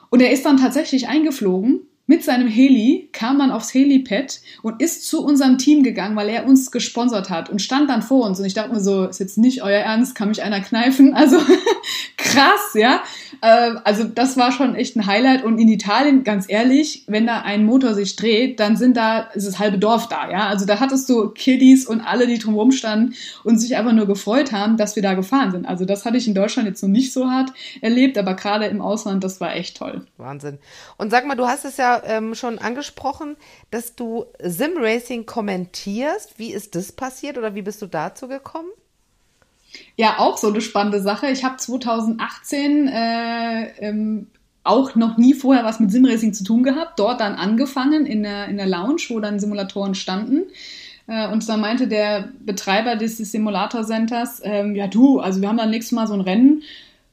Und 0.09 0.21
er 0.21 0.31
ist 0.31 0.45
dann 0.45 0.57
tatsächlich 0.57 1.09
eingeflogen 1.09 1.81
mit 2.05 2.23
seinem 2.23 2.47
Heli, 2.47 3.09
kam 3.13 3.39
dann 3.39 3.51
aufs 3.51 3.73
Helipad 3.73 4.41
und 4.61 4.81
ist 4.81 5.07
zu 5.07 5.23
unserem 5.23 5.57
Team 5.57 5.83
gegangen, 5.83 6.15
weil 6.17 6.29
er 6.29 6.45
uns 6.45 6.69
gesponsert 6.69 7.29
hat 7.29 7.49
und 7.49 7.61
stand 7.61 7.89
dann 7.89 8.01
vor 8.01 8.25
uns. 8.25 8.39
Und 8.39 8.45
ich 8.45 8.53
dachte 8.53 8.73
mir 8.73 8.81
so, 8.81 9.05
ist 9.05 9.19
jetzt 9.19 9.37
nicht 9.37 9.63
euer 9.63 9.79
Ernst, 9.79 10.13
kann 10.13 10.27
mich 10.27 10.43
einer 10.43 10.59
kneifen? 10.59 11.13
Also 11.13 11.37
krass, 12.23 12.73
ja. 12.73 13.03
Äh, 13.41 13.75
also 13.83 14.05
das 14.05 14.37
war 14.37 14.51
schon 14.51 14.75
echt 14.75 14.95
ein 14.95 15.05
Highlight. 15.05 15.43
Und 15.43 15.59
in 15.59 15.67
Italien, 15.67 16.23
ganz 16.23 16.45
ehrlich, 16.49 17.03
wenn 17.07 17.27
da 17.27 17.41
ein 17.41 17.65
Motor 17.65 17.93
sich 17.93 18.15
dreht, 18.15 18.59
dann 18.59 18.77
sind 18.77 18.97
da, 18.97 19.19
ist 19.33 19.47
das 19.47 19.59
halbe 19.59 19.77
Dorf 19.77 20.07
da, 20.07 20.29
ja. 20.31 20.47
Also 20.47 20.65
da 20.65 20.79
hattest 20.79 21.09
du 21.09 21.29
Kiddies 21.29 21.85
und 21.85 22.01
alle, 22.01 22.25
die 22.25 22.39
drumherum 22.39 22.71
standen 22.71 23.15
und 23.43 23.59
sich 23.59 23.75
einfach 23.75 23.91
nur 23.91 24.07
gefreut 24.07 24.51
haben, 24.51 24.77
dass 24.77 24.95
wir 24.95 25.03
da 25.03 25.13
gefahren 25.13 25.51
sind. 25.51 25.65
Also 25.65 25.85
das 25.85 26.05
hatte 26.05 26.17
ich 26.17 26.27
in 26.27 26.33
Deutschland 26.33 26.67
jetzt 26.67 26.81
noch 26.81 26.89
nicht 26.89 27.13
so 27.13 27.29
hart 27.29 27.51
erlebt, 27.81 28.17
aber 28.17 28.35
gerade 28.35 28.65
im 28.65 28.81
Ausland, 28.81 29.23
das 29.23 29.41
war 29.41 29.55
echt 29.55 29.77
toll. 29.77 30.05
Wahnsinn. 30.17 30.59
Und 30.97 31.11
sag 31.11 31.27
mal, 31.27 31.35
du 31.35 31.45
hast 31.45 31.65
es 31.65 31.77
ja 31.77 32.01
ähm, 32.05 32.35
schon 32.35 32.59
angesprochen, 32.59 33.35
dass 33.71 33.95
du 33.95 34.25
Sim-Racing 34.41 35.25
kommentierst. 35.25 36.39
Wie 36.39 36.53
ist 36.53 36.75
das 36.75 36.91
passiert 36.91 37.37
oder 37.37 37.55
wie 37.55 37.61
bist 37.61 37.81
du 37.81 37.87
dazu 37.87 38.27
gekommen? 38.27 38.69
Ja, 39.95 40.19
auch 40.19 40.37
so 40.37 40.47
eine 40.47 40.61
spannende 40.61 41.01
Sache. 41.01 41.27
Ich 41.29 41.43
habe 41.43 41.57
2018 41.57 42.87
äh, 42.87 43.67
ähm, 43.79 44.27
auch 44.63 44.95
noch 44.95 45.17
nie 45.17 45.33
vorher 45.33 45.65
was 45.65 45.79
mit 45.79 45.91
Simracing 45.91 46.33
zu 46.33 46.43
tun 46.43 46.63
gehabt. 46.63 46.99
Dort 46.99 47.21
dann 47.21 47.35
angefangen 47.35 48.05
in 48.05 48.23
der, 48.23 48.47
in 48.47 48.57
der 48.57 48.67
Lounge, 48.67 49.03
wo 49.09 49.19
dann 49.19 49.39
Simulatoren 49.39 49.95
standen. 49.95 50.43
Äh, 51.07 51.27
und 51.27 51.47
dann 51.47 51.61
meinte 51.61 51.87
der 51.87 52.29
Betreiber 52.39 52.95
dieses 52.95 53.31
Simulator-Centers, 53.31 54.41
ähm, 54.43 54.75
ja 54.75 54.87
du, 54.87 55.19
also 55.19 55.41
wir 55.41 55.49
haben 55.49 55.57
dann 55.57 55.69
nächstes 55.69 55.91
Mal 55.91 56.07
so 56.07 56.13
ein 56.13 56.21
Rennen 56.21 56.63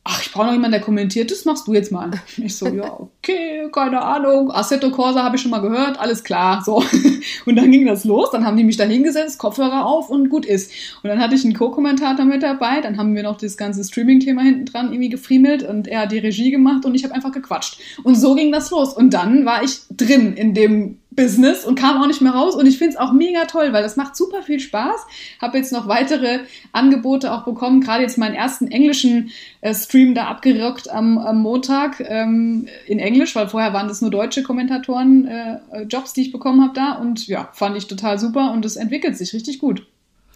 ach, 0.04 0.22
ich 0.22 0.32
brauche 0.32 0.46
noch 0.46 0.52
jemanden, 0.52 0.72
der 0.72 0.80
kommentiert, 0.80 1.30
das 1.30 1.44
machst 1.44 1.66
du 1.66 1.74
jetzt 1.74 1.92
mal. 1.92 2.10
Ich 2.38 2.56
so, 2.56 2.66
ja, 2.68 2.98
okay, 2.98 3.68
keine 3.70 4.02
Ahnung. 4.02 4.50
Assetto 4.50 4.90
Corsa 4.90 5.22
habe 5.22 5.36
ich 5.36 5.42
schon 5.42 5.50
mal 5.50 5.60
gehört, 5.60 6.00
alles 6.00 6.24
klar. 6.24 6.62
So. 6.64 6.82
Und 7.46 7.56
dann 7.56 7.70
ging 7.70 7.86
das 7.86 8.04
los, 8.04 8.30
dann 8.30 8.44
haben 8.46 8.56
die 8.56 8.64
mich 8.64 8.76
da 8.76 8.84
hingesetzt, 8.84 9.38
Kopfhörer 9.38 9.84
auf 9.86 10.10
und 10.10 10.30
gut 10.30 10.46
ist. 10.46 10.72
Und 11.02 11.08
dann 11.08 11.20
hatte 11.20 11.34
ich 11.34 11.44
einen 11.44 11.54
Co-Kommentator 11.54 12.24
mit 12.24 12.42
dabei, 12.42 12.80
dann 12.80 12.96
haben 12.96 13.14
wir 13.14 13.22
noch 13.22 13.36
das 13.38 13.56
ganze 13.56 13.84
Streaming-Thema 13.84 14.42
hinten 14.42 14.66
dran 14.66 14.92
irgendwie 14.92 15.08
gefriemelt 15.08 15.62
und 15.62 15.86
er 15.86 16.00
hat 16.00 16.12
die 16.12 16.18
Regie 16.18 16.50
gemacht 16.50 16.84
und 16.84 16.94
ich 16.94 17.04
habe 17.04 17.14
einfach 17.14 17.32
gequatscht. 17.32 17.78
Und 18.02 18.14
so 18.14 18.34
ging 18.34 18.52
das 18.52 18.70
los. 18.70 18.94
Und 18.94 19.14
dann 19.14 19.44
war 19.44 19.62
ich 19.62 19.80
drin 19.90 20.34
in 20.34 20.54
dem 20.54 20.99
Business 21.10 21.64
und 21.64 21.74
kam 21.74 22.00
auch 22.00 22.06
nicht 22.06 22.20
mehr 22.20 22.32
raus. 22.32 22.54
Und 22.54 22.66
ich 22.66 22.78
finde 22.78 22.94
es 22.94 23.00
auch 23.00 23.12
mega 23.12 23.44
toll, 23.44 23.72
weil 23.72 23.82
das 23.82 23.96
macht 23.96 24.16
super 24.16 24.42
viel 24.42 24.60
Spaß. 24.60 25.06
Habe 25.40 25.58
jetzt 25.58 25.72
noch 25.72 25.88
weitere 25.88 26.40
Angebote 26.72 27.32
auch 27.32 27.44
bekommen. 27.44 27.80
Gerade 27.80 28.02
jetzt 28.02 28.18
meinen 28.18 28.34
ersten 28.34 28.68
englischen 28.68 29.30
äh, 29.60 29.74
Stream 29.74 30.14
da 30.14 30.26
abgerockt 30.26 30.88
am, 30.88 31.18
am 31.18 31.42
Montag 31.42 32.00
ähm, 32.00 32.68
in 32.86 32.98
Englisch, 32.98 33.34
weil 33.34 33.48
vorher 33.48 33.72
waren 33.72 33.88
das 33.88 34.00
nur 34.00 34.10
deutsche 34.10 34.42
Kommentatoren, 34.42 35.26
äh, 35.26 35.82
Jobs, 35.88 36.12
die 36.12 36.22
ich 36.22 36.32
bekommen 36.32 36.62
habe 36.62 36.74
da. 36.74 36.92
Und 36.92 37.26
ja, 37.26 37.48
fand 37.52 37.76
ich 37.76 37.88
total 37.88 38.18
super 38.18 38.52
und 38.52 38.64
es 38.64 38.76
entwickelt 38.76 39.16
sich 39.16 39.32
richtig 39.32 39.58
gut. 39.58 39.86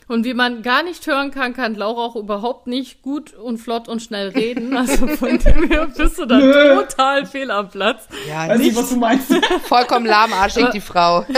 Und 0.07 0.25
wie 0.25 0.35
man 0.35 0.63
gar 0.63 0.83
nicht 0.83 1.07
hören 1.07 1.31
kann, 1.31 1.55
kann 1.55 1.75
Laura 1.75 2.03
auch 2.03 2.17
überhaupt 2.17 2.67
nicht 2.67 3.03
gut 3.03 3.35
und 3.35 3.59
flott 3.59 3.89
und 3.89 4.03
schnell 4.03 4.29
reden. 4.29 4.77
Also 4.77 5.07
von 5.07 5.39
dem 5.45 5.69
her 5.69 5.89
bist 5.97 6.19
du 6.19 6.27
dann 6.27 6.41
Nö. 6.41 6.75
total 6.75 7.25
fehl 7.27 7.51
am 7.51 7.71
Platz. 7.71 8.07
Ja, 8.29 8.49
Weiß 8.49 8.59
nicht, 8.59 8.77
was 8.77 8.91
du 8.91 8.97
meinst. 8.97 9.33
Vollkommen 9.65 10.07
lahmarschig, 10.07 10.69
die 10.71 10.81
Frau. 10.81 11.25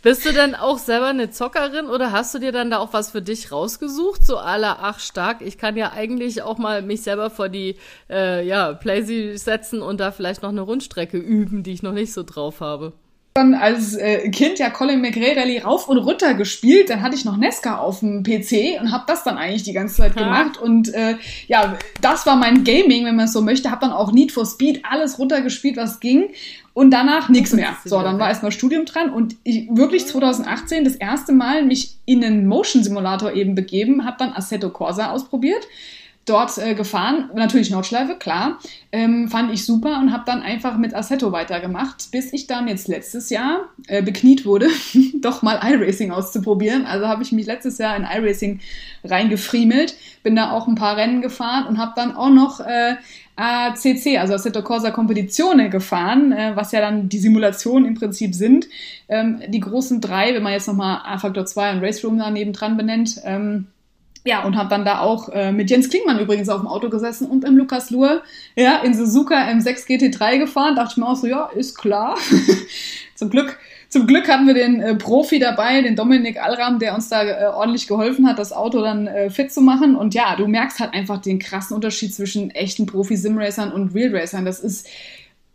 Bist 0.00 0.24
du 0.24 0.32
denn 0.32 0.54
auch 0.54 0.78
selber 0.78 1.08
eine 1.08 1.30
Zockerin 1.30 1.86
oder 1.86 2.12
hast 2.12 2.32
du 2.32 2.38
dir 2.38 2.52
dann 2.52 2.70
da 2.70 2.78
auch 2.78 2.92
was 2.92 3.10
für 3.10 3.20
dich 3.20 3.50
rausgesucht? 3.50 4.24
So 4.24 4.38
aller 4.38 4.78
ach 4.80 5.00
stark, 5.00 5.38
ich 5.40 5.58
kann 5.58 5.76
ja 5.76 5.90
eigentlich 5.90 6.42
auch 6.42 6.56
mal 6.56 6.82
mich 6.82 7.02
selber 7.02 7.30
vor 7.30 7.48
die 7.48 7.76
äh, 8.08 8.46
ja, 8.46 8.74
Playsee 8.74 9.34
setzen 9.36 9.82
und 9.82 9.98
da 9.98 10.12
vielleicht 10.12 10.42
noch 10.42 10.50
eine 10.50 10.60
Rundstrecke 10.60 11.18
üben, 11.18 11.64
die 11.64 11.72
ich 11.72 11.82
noch 11.82 11.92
nicht 11.92 12.12
so 12.12 12.22
drauf 12.22 12.60
habe 12.60 12.92
dann 13.38 13.54
als 13.54 13.94
äh, 13.94 14.28
Kind 14.30 14.58
ja 14.58 14.68
Colin 14.68 15.00
McRae 15.00 15.34
Rally 15.36 15.58
rauf 15.58 15.88
und 15.88 15.96
runter 15.98 16.34
gespielt. 16.34 16.90
Dann 16.90 17.00
hatte 17.00 17.14
ich 17.14 17.24
noch 17.24 17.36
Nesca 17.36 17.78
auf 17.78 18.00
dem 18.00 18.22
PC 18.22 18.80
und 18.80 18.92
habe 18.92 19.04
das 19.06 19.24
dann 19.24 19.38
eigentlich 19.38 19.62
die 19.62 19.72
ganze 19.72 19.96
Zeit 19.96 20.16
gemacht. 20.16 20.58
Und 20.58 20.92
äh, 20.92 21.14
ja, 21.46 21.78
das 22.00 22.26
war 22.26 22.36
mein 22.36 22.64
Gaming, 22.64 23.06
wenn 23.06 23.16
man 23.16 23.26
es 23.26 23.32
so 23.32 23.40
möchte. 23.40 23.70
Habe 23.70 23.86
dann 23.86 23.92
auch 23.92 24.12
Need 24.12 24.32
for 24.32 24.44
Speed 24.44 24.82
alles 24.88 25.18
runtergespielt, 25.18 25.76
was 25.76 26.00
ging. 26.00 26.30
Und 26.74 26.90
danach 26.90 27.28
nichts 27.28 27.52
mehr. 27.52 27.76
So, 27.84 28.02
dann 28.02 28.18
war 28.18 28.28
erstmal 28.28 28.52
Studium 28.52 28.84
dran 28.84 29.10
und 29.10 29.34
ich 29.42 29.66
wirklich 29.68 30.06
2018 30.06 30.84
das 30.84 30.94
erste 30.94 31.32
Mal 31.32 31.64
mich 31.64 31.96
in 32.04 32.22
einen 32.22 32.46
Motion 32.46 32.84
Simulator 32.84 33.32
eben 33.32 33.56
begeben, 33.56 34.04
habe 34.04 34.16
dann 34.20 34.32
Assetto 34.32 34.70
Corsa 34.70 35.10
ausprobiert 35.10 35.66
dort 36.28 36.56
äh, 36.58 36.74
gefahren, 36.74 37.30
natürlich 37.34 37.70
Nordschleife, 37.70 38.16
klar, 38.16 38.58
ähm, 38.92 39.28
fand 39.28 39.52
ich 39.52 39.64
super 39.64 39.98
und 40.00 40.12
habe 40.12 40.24
dann 40.26 40.42
einfach 40.42 40.76
mit 40.78 40.94
Assetto 40.94 41.32
weitergemacht, 41.32 42.10
bis 42.10 42.32
ich 42.32 42.46
dann 42.46 42.68
jetzt 42.68 42.88
letztes 42.88 43.30
Jahr 43.30 43.68
äh, 43.86 44.02
bekniet 44.02 44.44
wurde, 44.46 44.68
doch 45.20 45.42
mal 45.42 45.60
iRacing 45.62 46.10
auszuprobieren. 46.10 46.86
Also 46.86 47.06
habe 47.08 47.22
ich 47.22 47.32
mich 47.32 47.46
letztes 47.46 47.78
Jahr 47.78 47.96
in 47.96 48.04
iRacing 48.04 48.60
reingefriemelt, 49.04 49.94
bin 50.22 50.36
da 50.36 50.52
auch 50.52 50.66
ein 50.66 50.74
paar 50.74 50.96
Rennen 50.96 51.22
gefahren 51.22 51.66
und 51.66 51.78
habe 51.78 51.92
dann 51.96 52.14
auch 52.14 52.30
noch 52.30 52.60
äh, 52.60 52.96
ACC, 53.36 54.18
also 54.18 54.34
Assetto 54.34 54.62
Corsa 54.62 54.90
Competizione 54.90 55.70
gefahren, 55.70 56.32
äh, 56.32 56.56
was 56.56 56.72
ja 56.72 56.80
dann 56.80 57.08
die 57.08 57.18
Simulationen 57.18 57.86
im 57.86 57.94
Prinzip 57.94 58.34
sind. 58.34 58.66
Ähm, 59.08 59.40
die 59.46 59.60
großen 59.60 60.00
drei, 60.00 60.34
wenn 60.34 60.42
man 60.42 60.52
jetzt 60.52 60.66
nochmal 60.66 61.00
A-Faktor 61.04 61.46
2 61.46 61.72
und 61.72 61.84
Race 61.84 62.04
Room 62.04 62.18
da 62.18 62.30
nebendran 62.30 62.76
benennt, 62.76 63.20
ähm, 63.24 63.68
ja, 64.28 64.44
und 64.44 64.56
habe 64.56 64.68
dann 64.68 64.84
da 64.84 65.00
auch 65.00 65.30
äh, 65.30 65.52
mit 65.52 65.70
Jens 65.70 65.88
Klingmann 65.88 66.18
übrigens 66.18 66.50
auf 66.50 66.60
dem 66.60 66.68
Auto 66.68 66.90
gesessen 66.90 67.26
und 67.30 67.46
im 67.46 67.56
Lukas 67.56 67.88
Luhr, 67.88 68.22
ja, 68.56 68.76
in 68.82 68.92
Suzuka 68.92 69.34
M6 69.34 69.86
GT3 69.86 70.38
gefahren. 70.38 70.76
Dachte 70.76 70.92
ich 70.92 70.96
mir 70.98 71.08
auch 71.08 71.16
so, 71.16 71.26
ja, 71.26 71.46
ist 71.54 71.78
klar. 71.78 72.14
zum 73.14 73.30
Glück, 73.30 73.58
zum 73.88 74.06
Glück 74.06 74.28
hatten 74.28 74.46
wir 74.46 74.52
den 74.52 74.82
äh, 74.82 74.96
Profi 74.96 75.38
dabei, 75.38 75.80
den 75.80 75.96
Dominik 75.96 76.42
Allram, 76.42 76.78
der 76.78 76.94
uns 76.94 77.08
da 77.08 77.22
äh, 77.22 77.46
ordentlich 77.46 77.86
geholfen 77.88 78.28
hat, 78.28 78.38
das 78.38 78.52
Auto 78.52 78.82
dann 78.82 79.06
äh, 79.06 79.30
fit 79.30 79.50
zu 79.50 79.62
machen. 79.62 79.96
Und 79.96 80.12
ja, 80.12 80.36
du 80.36 80.46
merkst 80.46 80.78
halt 80.78 80.92
einfach 80.92 81.22
den 81.22 81.38
krassen 81.38 81.74
Unterschied 81.74 82.14
zwischen 82.14 82.50
echten 82.50 82.84
Profi-Sim-Racern 82.84 83.72
und 83.72 83.94
Real-Racern. 83.94 84.44
Das 84.44 84.60
ist 84.60 84.88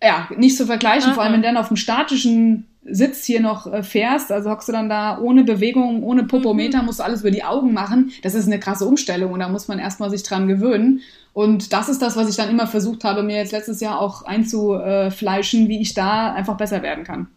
ja 0.02 0.28
nicht 0.36 0.58
zu 0.58 0.66
vergleichen, 0.66 1.10
Aha. 1.10 1.14
vor 1.14 1.22
allem 1.22 1.34
wenn 1.34 1.44
dann 1.44 1.58
auf 1.58 1.68
dem 1.68 1.78
statischen 1.78 2.66
Sitz 2.86 3.24
hier 3.24 3.42
noch 3.42 3.72
äh, 3.72 3.84
fährst, 3.84 4.32
also 4.32 4.50
hockst 4.50 4.68
du 4.68 4.74
dann 4.74 4.90
da 4.90 5.20
ohne 5.20 5.44
Bewegung, 5.44 6.04
ohne 6.04 6.24
Popometer, 6.24 6.80
mhm. 6.80 6.86
musst 6.86 7.00
du 7.00 7.04
alles 7.04 7.22
über 7.22 7.32
die 7.32 7.44
Augen 7.44 7.74
machen. 7.74 8.12
Das 8.24 8.36
ist 8.36 8.48
eine 8.48 8.60
krasse 8.60 8.86
Umstellung 8.86 9.32
und 9.32 9.40
da 9.40 9.50
muss 9.50 9.68
man 9.68 9.80
erstmal 9.80 10.10
sich 10.10 10.24
dran 10.24 10.48
gewöhnen. 10.48 11.02
Und 11.34 11.74
das 11.74 11.90
ist 11.90 12.02
das, 12.02 12.16
was 12.16 12.30
ich 12.30 12.36
dann 12.36 12.50
immer 12.50 12.68
versucht 12.68 13.04
habe, 13.04 13.24
mir 13.24 13.38
jetzt 13.38 13.52
letztes 13.52 13.80
Jahr 13.80 14.00
auch 14.00 14.24
einzufleischen, 14.24 15.68
wie 15.68 15.82
ich 15.82 15.94
da 15.94 16.34
einfach 16.34 16.58
besser 16.58 16.84
werden 16.84 17.04
kann. 17.04 17.28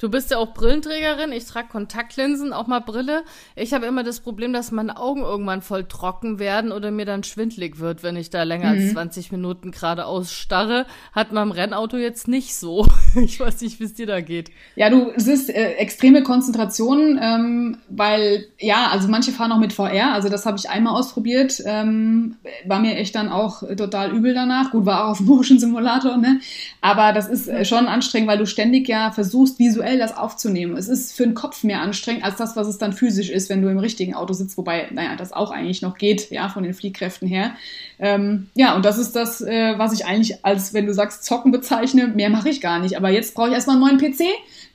Du 0.00 0.08
bist 0.08 0.30
ja 0.30 0.38
auch 0.38 0.54
Brillenträgerin. 0.54 1.30
Ich 1.30 1.44
trage 1.44 1.68
Kontaktlinsen, 1.68 2.54
auch 2.54 2.66
mal 2.66 2.80
Brille. 2.80 3.22
Ich 3.54 3.74
habe 3.74 3.84
immer 3.84 4.02
das 4.02 4.20
Problem, 4.20 4.54
dass 4.54 4.72
meine 4.72 4.96
Augen 4.96 5.20
irgendwann 5.20 5.60
voll 5.60 5.84
trocken 5.84 6.38
werden 6.38 6.72
oder 6.72 6.90
mir 6.90 7.04
dann 7.04 7.22
schwindlig 7.22 7.80
wird, 7.80 8.02
wenn 8.02 8.16
ich 8.16 8.30
da 8.30 8.42
länger 8.44 8.72
mhm. 8.72 8.80
als 8.80 8.92
20 8.92 9.30
Minuten 9.30 9.72
geradeaus 9.72 10.32
starre. 10.32 10.86
Hat 11.12 11.32
man 11.32 11.48
im 11.48 11.52
Rennauto 11.52 11.98
jetzt 11.98 12.28
nicht 12.28 12.56
so. 12.56 12.86
Ich 13.16 13.40
weiß 13.40 13.60
nicht, 13.62 13.80
wie 13.80 13.84
es 13.84 13.94
dir 13.94 14.06
da 14.06 14.20
geht. 14.20 14.52
Ja, 14.76 14.88
du, 14.88 15.10
es 15.14 15.26
ist 15.26 15.50
äh, 15.50 15.72
extreme 15.72 16.22
Konzentration, 16.22 17.18
ähm, 17.20 17.78
weil, 17.88 18.46
ja, 18.58 18.86
also 18.86 19.08
manche 19.08 19.32
fahren 19.32 19.50
auch 19.50 19.58
mit 19.58 19.72
VR. 19.72 20.14
Also 20.14 20.28
das 20.28 20.46
habe 20.46 20.56
ich 20.56 20.70
einmal 20.70 20.94
ausprobiert. 20.94 21.60
Ähm, 21.66 22.36
war 22.66 22.78
mir 22.78 22.96
echt 22.96 23.16
dann 23.16 23.28
auch 23.28 23.62
total 23.76 24.12
übel 24.12 24.32
danach. 24.32 24.70
Gut, 24.70 24.86
war 24.86 25.04
auch 25.04 25.10
auf 25.10 25.20
Motion 25.20 25.58
Simulator, 25.58 26.18
ne? 26.18 26.40
Aber 26.80 27.12
das 27.12 27.28
ist 27.28 27.48
äh, 27.48 27.64
schon 27.64 27.86
anstrengend, 27.86 28.28
weil 28.28 28.38
du 28.38 28.46
ständig 28.46 28.88
ja 28.88 29.10
versuchst, 29.10 29.58
visuell 29.58 29.89
visuell 29.90 29.98
das 29.98 30.16
aufzunehmen. 30.16 30.76
Es 30.76 30.88
ist 30.88 31.12
für 31.12 31.24
den 31.24 31.34
Kopf 31.34 31.62
mehr 31.64 31.80
anstrengend 31.80 32.24
als 32.24 32.36
das, 32.36 32.56
was 32.56 32.68
es 32.68 32.78
dann 32.78 32.92
physisch 32.92 33.30
ist, 33.30 33.48
wenn 33.48 33.62
du 33.62 33.68
im 33.68 33.78
richtigen 33.78 34.14
Auto 34.14 34.32
sitzt, 34.32 34.56
wobei, 34.56 34.88
naja, 34.92 35.16
das 35.16 35.32
auch 35.32 35.50
eigentlich 35.50 35.82
noch 35.82 35.98
geht, 35.98 36.30
ja, 36.30 36.48
von 36.48 36.62
den 36.62 36.74
Fliehkräften 36.74 37.28
her. 37.28 37.52
Ähm, 37.98 38.48
ja, 38.54 38.74
und 38.74 38.84
das 38.84 38.98
ist 38.98 39.16
das, 39.16 39.40
äh, 39.40 39.78
was 39.78 39.92
ich 39.92 40.06
eigentlich 40.06 40.44
als, 40.44 40.72
wenn 40.74 40.86
du 40.86 40.94
sagst, 40.94 41.24
zocken 41.24 41.52
bezeichne. 41.52 42.08
Mehr 42.08 42.30
mache 42.30 42.48
ich 42.48 42.60
gar 42.60 42.78
nicht. 42.78 42.96
Aber 42.96 43.10
jetzt 43.10 43.34
brauche 43.34 43.48
ich 43.48 43.54
erstmal 43.54 43.76
einen 43.76 43.98
neuen 43.98 44.12
PC, 44.12 44.24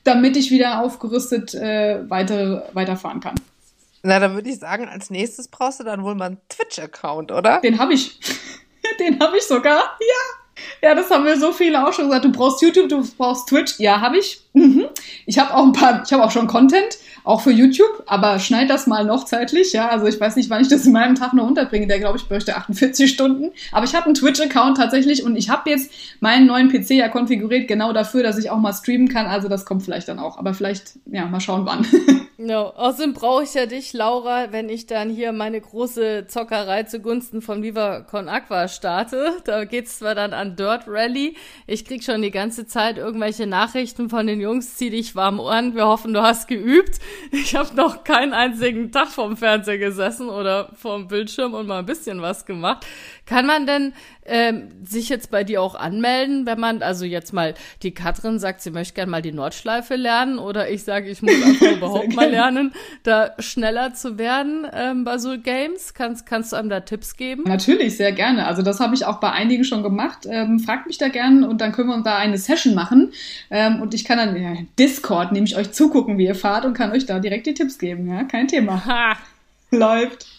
damit 0.03 0.37
ich 0.37 0.51
wieder 0.51 0.81
aufgerüstet 0.81 1.53
äh, 1.55 2.09
weiter, 2.09 2.69
weiterfahren 2.73 3.19
kann. 3.19 3.35
Na, 4.03 4.19
dann 4.19 4.35
würde 4.35 4.49
ich 4.49 4.59
sagen, 4.59 4.87
als 4.87 5.09
nächstes 5.09 5.47
brauchst 5.47 5.79
du 5.79 5.83
dann 5.83 6.03
wohl 6.03 6.13
mal 6.13 6.25
einen 6.25 6.37
Twitch-Account, 6.49 7.31
oder? 7.31 7.59
Den 7.61 7.79
habe 7.79 7.93
ich. 7.93 8.19
Den 8.99 9.19
habe 9.19 9.37
ich 9.37 9.43
sogar. 9.43 9.79
Ja. 9.99 10.45
Ja, 10.81 10.95
das 10.95 11.09
haben 11.09 11.25
wir 11.25 11.37
so 11.37 11.51
viele 11.51 11.85
auch 11.85 11.93
schon 11.93 12.05
gesagt. 12.05 12.25
Du 12.25 12.31
brauchst 12.31 12.61
YouTube, 12.61 12.89
du 12.89 13.05
brauchst 13.17 13.47
Twitch. 13.49 13.79
Ja, 13.79 13.99
habe 14.01 14.17
ich. 14.17 14.41
Mhm. 14.53 14.85
Ich 15.25 15.39
habe 15.39 15.53
auch 15.53 15.63
ein 15.63 15.73
paar, 15.73 16.03
ich 16.05 16.13
habe 16.13 16.23
auch 16.23 16.31
schon 16.31 16.47
Content, 16.47 16.97
auch 17.25 17.41
für 17.41 17.51
YouTube, 17.51 18.03
aber 18.05 18.39
schneid 18.39 18.69
das 18.69 18.87
mal 18.87 19.03
noch 19.03 19.25
zeitlich. 19.25 19.73
Ja, 19.73 19.89
also 19.89 20.05
ich 20.05 20.19
weiß 20.19 20.35
nicht, 20.35 20.49
wann 20.49 20.61
ich 20.61 20.67
das 20.67 20.85
in 20.85 20.93
meinem 20.93 21.15
Tag 21.15 21.33
noch 21.33 21.47
unterbringe. 21.47 21.87
Der 21.87 21.99
glaube 21.99 22.17
ich 22.17 22.27
bräuchte 22.27 22.55
48 22.55 23.09
Stunden. 23.11 23.51
Aber 23.71 23.85
ich 23.85 23.95
habe 23.95 24.05
einen 24.05 24.13
Twitch-Account 24.13 24.77
tatsächlich 24.77 25.23
und 25.23 25.35
ich 25.35 25.49
habe 25.49 25.69
jetzt 25.69 25.91
meinen 26.19 26.45
neuen 26.45 26.69
PC 26.71 26.91
ja 26.91 27.09
konfiguriert 27.09 27.67
genau 27.67 27.93
dafür, 27.93 28.23
dass 28.23 28.37
ich 28.37 28.51
auch 28.51 28.59
mal 28.59 28.73
streamen 28.73 29.09
kann. 29.09 29.25
Also 29.25 29.49
das 29.49 29.65
kommt 29.65 29.83
vielleicht 29.83 30.07
dann 30.07 30.19
auch. 30.19 30.37
Aber 30.37 30.53
vielleicht, 30.53 30.99
ja, 31.07 31.25
mal 31.25 31.39
schauen 31.39 31.65
wann. 31.65 31.85
No. 32.37 32.73
Außerdem 32.75 33.13
brauche 33.13 33.43
ich 33.43 33.53
ja 33.53 33.65
dich, 33.65 33.93
Laura, 33.93 34.51
wenn 34.51 34.67
ich 34.67 34.87
dann 34.87 35.09
hier 35.09 35.31
meine 35.31 35.61
große 35.61 36.25
Zockerei 36.27 36.83
zugunsten 36.83 37.41
von 37.41 37.63
Viva 37.63 38.01
Con 38.01 38.27
Aqua 38.27 38.67
starte. 38.67 39.37
Da 39.45 39.63
geht's 39.63 39.99
zwar 39.99 40.15
dann 40.15 40.33
an 40.33 40.57
Dirt 40.57 40.83
Rally. 40.87 41.37
Ich 41.65 41.85
krieg 41.85 42.03
schon 42.03 42.21
die 42.21 42.31
ganze 42.31 42.67
Zeit 42.67 42.97
irgendwelche 42.97 43.47
Nachrichten 43.47 44.09
von 44.09 44.27
den 44.27 44.41
Jungs, 44.41 44.75
zieh 44.75 44.89
dich 44.89 45.15
warm 45.15 45.39
an. 45.39 45.75
Wir 45.75 45.87
hoffen, 45.87 46.13
du 46.13 46.21
hast 46.21 46.49
geübt. 46.49 46.99
Ich 47.31 47.55
habe 47.55 47.75
noch 47.75 48.03
keinen 48.03 48.33
einzigen 48.33 48.91
Tag 48.91 49.09
vorm 49.09 49.37
Fernseher 49.37 49.77
gesessen 49.77 50.29
oder 50.29 50.69
vorm 50.75 51.07
Bildschirm 51.07 51.53
und 51.53 51.67
mal 51.67 51.79
ein 51.79 51.85
bisschen 51.85 52.21
was 52.21 52.45
gemacht. 52.45 52.85
Kann 53.25 53.45
man 53.45 53.65
denn 53.65 53.93
ähm, 54.25 54.69
sich 54.83 55.09
jetzt 55.09 55.31
bei 55.31 55.43
dir 55.43 55.61
auch 55.61 55.75
anmelden, 55.75 56.45
wenn 56.45 56.59
man, 56.59 56.81
also 56.81 57.05
jetzt 57.05 57.33
mal, 57.33 57.53
die 57.83 57.91
Katrin 57.91 58.39
sagt, 58.39 58.61
sie 58.61 58.71
möchte 58.71 58.93
gerne 58.93 59.11
mal 59.11 59.21
die 59.21 59.31
Nordschleife 59.31 59.95
lernen 59.95 60.39
oder 60.39 60.69
ich 60.69 60.83
sage, 60.83 61.09
ich 61.09 61.21
muss 61.21 61.33
einfach 61.33 61.71
überhaupt 61.77 62.13
mal 62.15 62.29
lernen, 62.29 62.73
da 63.03 63.33
schneller 63.39 63.93
zu 63.93 64.17
werden 64.17 64.67
ähm, 64.73 65.03
bei 65.03 65.17
so 65.17 65.37
Games. 65.37 65.93
Kannst, 65.93 66.25
kannst 66.25 66.51
du 66.51 66.55
einem 66.55 66.69
da 66.69 66.81
Tipps 66.81 67.17
geben? 67.17 67.43
Natürlich, 67.45 67.97
sehr 67.97 68.11
gerne. 68.11 68.45
Also 68.47 68.61
das 68.61 68.79
habe 68.79 68.95
ich 68.95 69.05
auch 69.05 69.19
bei 69.19 69.31
einigen 69.31 69.63
schon 69.63 69.83
gemacht. 69.83 70.27
Ähm, 70.29 70.59
fragt 70.59 70.87
mich 70.87 70.97
da 70.97 71.07
gerne 71.07 71.47
und 71.47 71.61
dann 71.61 71.71
können 71.71 71.89
wir 71.89 71.95
uns 71.95 72.05
da 72.05 72.17
eine 72.17 72.37
Session 72.37 72.73
machen. 72.73 73.11
Ähm, 73.49 73.81
und 73.81 73.93
ich 73.93 74.05
kann 74.05 74.17
dann 74.17 74.41
ja, 74.41 74.53
Discord 74.77 75.31
nämlich 75.31 75.55
euch 75.55 75.71
zugucken, 75.71 76.17
wie 76.17 76.25
ihr 76.25 76.35
fahrt 76.35 76.65
und 76.65 76.73
kann 76.73 76.91
euch 76.91 77.05
da 77.05 77.19
direkt 77.19 77.47
die 77.47 77.53
Tipps 77.53 77.77
geben. 77.77 78.09
Ja, 78.09 78.23
kein 78.23 78.47
Thema. 78.47 78.85
Ha. 78.85 79.17
Läuft. 79.71 80.34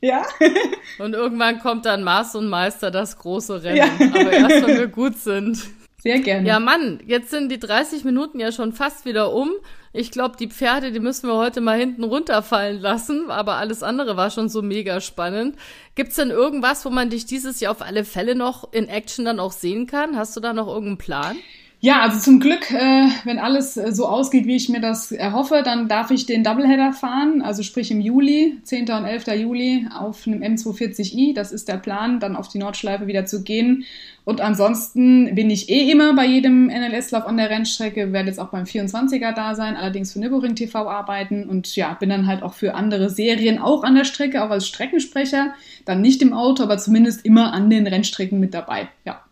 Ja. 0.00 0.26
und 0.98 1.14
irgendwann 1.14 1.58
kommt 1.58 1.86
dann 1.86 2.04
Mars 2.04 2.34
und 2.34 2.48
Meister 2.48 2.90
das 2.90 3.18
große 3.18 3.62
Rennen. 3.62 3.76
Ja. 3.76 3.90
Aber 4.14 4.32
erst, 4.32 4.66
wenn 4.66 4.78
wir 4.78 4.86
gut 4.86 5.16
sind. 5.16 5.58
Sehr 6.00 6.20
gerne. 6.20 6.46
Ja, 6.46 6.60
Mann, 6.60 7.00
jetzt 7.06 7.30
sind 7.30 7.50
die 7.50 7.58
30 7.58 8.04
Minuten 8.04 8.38
ja 8.38 8.52
schon 8.52 8.72
fast 8.72 9.04
wieder 9.04 9.32
um. 9.32 9.50
Ich 9.92 10.12
glaube, 10.12 10.36
die 10.36 10.46
Pferde, 10.46 10.92
die 10.92 11.00
müssen 11.00 11.28
wir 11.28 11.34
heute 11.34 11.60
mal 11.60 11.76
hinten 11.76 12.04
runterfallen 12.04 12.80
lassen, 12.80 13.30
aber 13.32 13.56
alles 13.56 13.82
andere 13.82 14.16
war 14.16 14.30
schon 14.30 14.48
so 14.48 14.62
mega 14.62 15.00
spannend. 15.00 15.56
Gibt's 15.96 16.14
denn 16.14 16.30
irgendwas, 16.30 16.84
wo 16.84 16.90
man 16.90 17.10
dich 17.10 17.26
dieses 17.26 17.58
Jahr 17.58 17.72
auf 17.72 17.82
alle 17.82 18.04
Fälle 18.04 18.36
noch 18.36 18.72
in 18.72 18.88
Action 18.88 19.24
dann 19.24 19.40
auch 19.40 19.50
sehen 19.50 19.88
kann? 19.88 20.16
Hast 20.16 20.36
du 20.36 20.40
da 20.40 20.52
noch 20.52 20.68
irgendeinen 20.68 20.98
Plan? 20.98 21.36
Ja, 21.80 22.00
also 22.02 22.18
zum 22.18 22.40
Glück, 22.40 22.72
äh, 22.72 23.06
wenn 23.22 23.38
alles 23.38 23.76
äh, 23.76 23.92
so 23.92 24.06
ausgeht, 24.06 24.46
wie 24.46 24.56
ich 24.56 24.68
mir 24.68 24.80
das 24.80 25.12
erhoffe, 25.12 25.62
dann 25.64 25.86
darf 25.86 26.10
ich 26.10 26.26
den 26.26 26.42
Doubleheader 26.42 26.92
fahren, 26.92 27.40
also 27.40 27.62
sprich 27.62 27.92
im 27.92 28.00
Juli, 28.00 28.58
10. 28.64 28.90
und 28.90 29.04
11. 29.04 29.28
Juli 29.36 29.86
auf 29.96 30.26
einem 30.26 30.42
M240i. 30.42 31.34
Das 31.34 31.52
ist 31.52 31.68
der 31.68 31.76
Plan, 31.76 32.18
dann 32.18 32.34
auf 32.34 32.48
die 32.48 32.58
Nordschleife 32.58 33.06
wieder 33.06 33.26
zu 33.26 33.44
gehen. 33.44 33.84
Und 34.24 34.40
ansonsten 34.40 35.32
bin 35.36 35.50
ich 35.50 35.68
eh 35.70 35.88
immer 35.88 36.14
bei 36.14 36.26
jedem 36.26 36.66
NLS-Lauf 36.66 37.26
an 37.26 37.36
der 37.36 37.48
Rennstrecke, 37.48 38.12
werde 38.12 38.28
jetzt 38.28 38.40
auch 38.40 38.50
beim 38.50 38.64
24er 38.64 39.32
da 39.32 39.54
sein, 39.54 39.76
allerdings 39.76 40.12
für 40.12 40.18
Nürburgring 40.18 40.56
TV 40.56 40.88
arbeiten 40.88 41.48
und 41.48 41.76
ja, 41.76 41.94
bin 41.94 42.10
dann 42.10 42.26
halt 42.26 42.42
auch 42.42 42.54
für 42.54 42.74
andere 42.74 43.08
Serien 43.08 43.60
auch 43.60 43.84
an 43.84 43.94
der 43.94 44.04
Strecke, 44.04 44.42
auch 44.42 44.50
als 44.50 44.66
Streckensprecher, 44.66 45.54
dann 45.84 46.00
nicht 46.00 46.22
im 46.22 46.32
Auto, 46.32 46.64
aber 46.64 46.78
zumindest 46.78 47.24
immer 47.24 47.52
an 47.52 47.70
den 47.70 47.86
Rennstrecken 47.86 48.40
mit 48.40 48.52
dabei, 48.52 48.88
ja. 49.06 49.22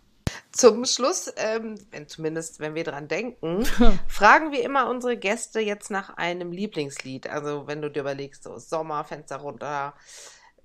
Zum 0.56 0.86
Schluss, 0.86 1.30
ähm, 1.36 1.74
wenn, 1.90 2.08
zumindest 2.08 2.60
wenn 2.60 2.74
wir 2.74 2.84
dran 2.84 3.08
denken, 3.08 3.64
fragen 4.08 4.52
wir 4.52 4.62
immer 4.62 4.88
unsere 4.88 5.18
Gäste 5.18 5.60
jetzt 5.60 5.90
nach 5.90 6.16
einem 6.16 6.50
Lieblingslied. 6.50 7.28
Also 7.28 7.66
wenn 7.66 7.82
du 7.82 7.90
dir 7.90 8.00
überlegst, 8.00 8.44
so 8.44 8.58
Sommer, 8.58 9.04
Fenster 9.04 9.36
runter, 9.36 9.92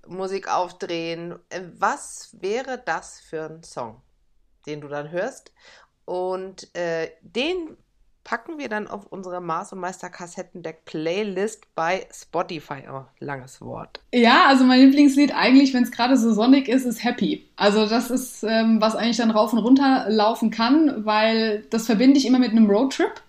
Musik 0.06 0.48
aufdrehen, 0.48 1.38
äh, 1.50 1.60
was 1.76 2.34
wäre 2.40 2.82
das 2.82 3.20
für 3.20 3.44
ein 3.44 3.62
Song, 3.62 4.00
den 4.66 4.80
du 4.80 4.88
dann 4.88 5.10
hörst? 5.10 5.52
Und 6.06 6.74
äh, 6.74 7.10
den 7.20 7.76
packen 8.24 8.58
wir 8.58 8.68
dann 8.68 8.86
auf 8.88 9.06
unsere 9.06 9.40
Mars 9.40 9.72
und 9.72 9.80
Meister 9.80 10.08
Kassettendeck 10.08 10.84
Playlist 10.84 11.74
bei 11.74 12.06
Spotify. 12.12 12.84
Oh, 12.90 13.04
langes 13.18 13.60
Wort. 13.60 14.00
Ja, 14.12 14.46
also 14.46 14.64
mein 14.64 14.80
Lieblingslied 14.80 15.34
eigentlich, 15.34 15.74
wenn 15.74 15.82
es 15.82 15.90
gerade 15.90 16.16
so 16.16 16.32
sonnig 16.32 16.68
ist, 16.68 16.84
ist 16.84 17.02
Happy. 17.02 17.48
Also 17.56 17.86
das 17.86 18.10
ist, 18.10 18.44
ähm, 18.44 18.80
was 18.80 18.94
eigentlich 18.94 19.16
dann 19.16 19.30
rauf 19.30 19.52
und 19.52 19.58
runter 19.58 20.06
laufen 20.08 20.50
kann, 20.50 21.04
weil 21.04 21.64
das 21.70 21.86
verbinde 21.86 22.18
ich 22.18 22.26
immer 22.26 22.38
mit 22.38 22.50
einem 22.50 22.70
Roadtrip 22.70 23.22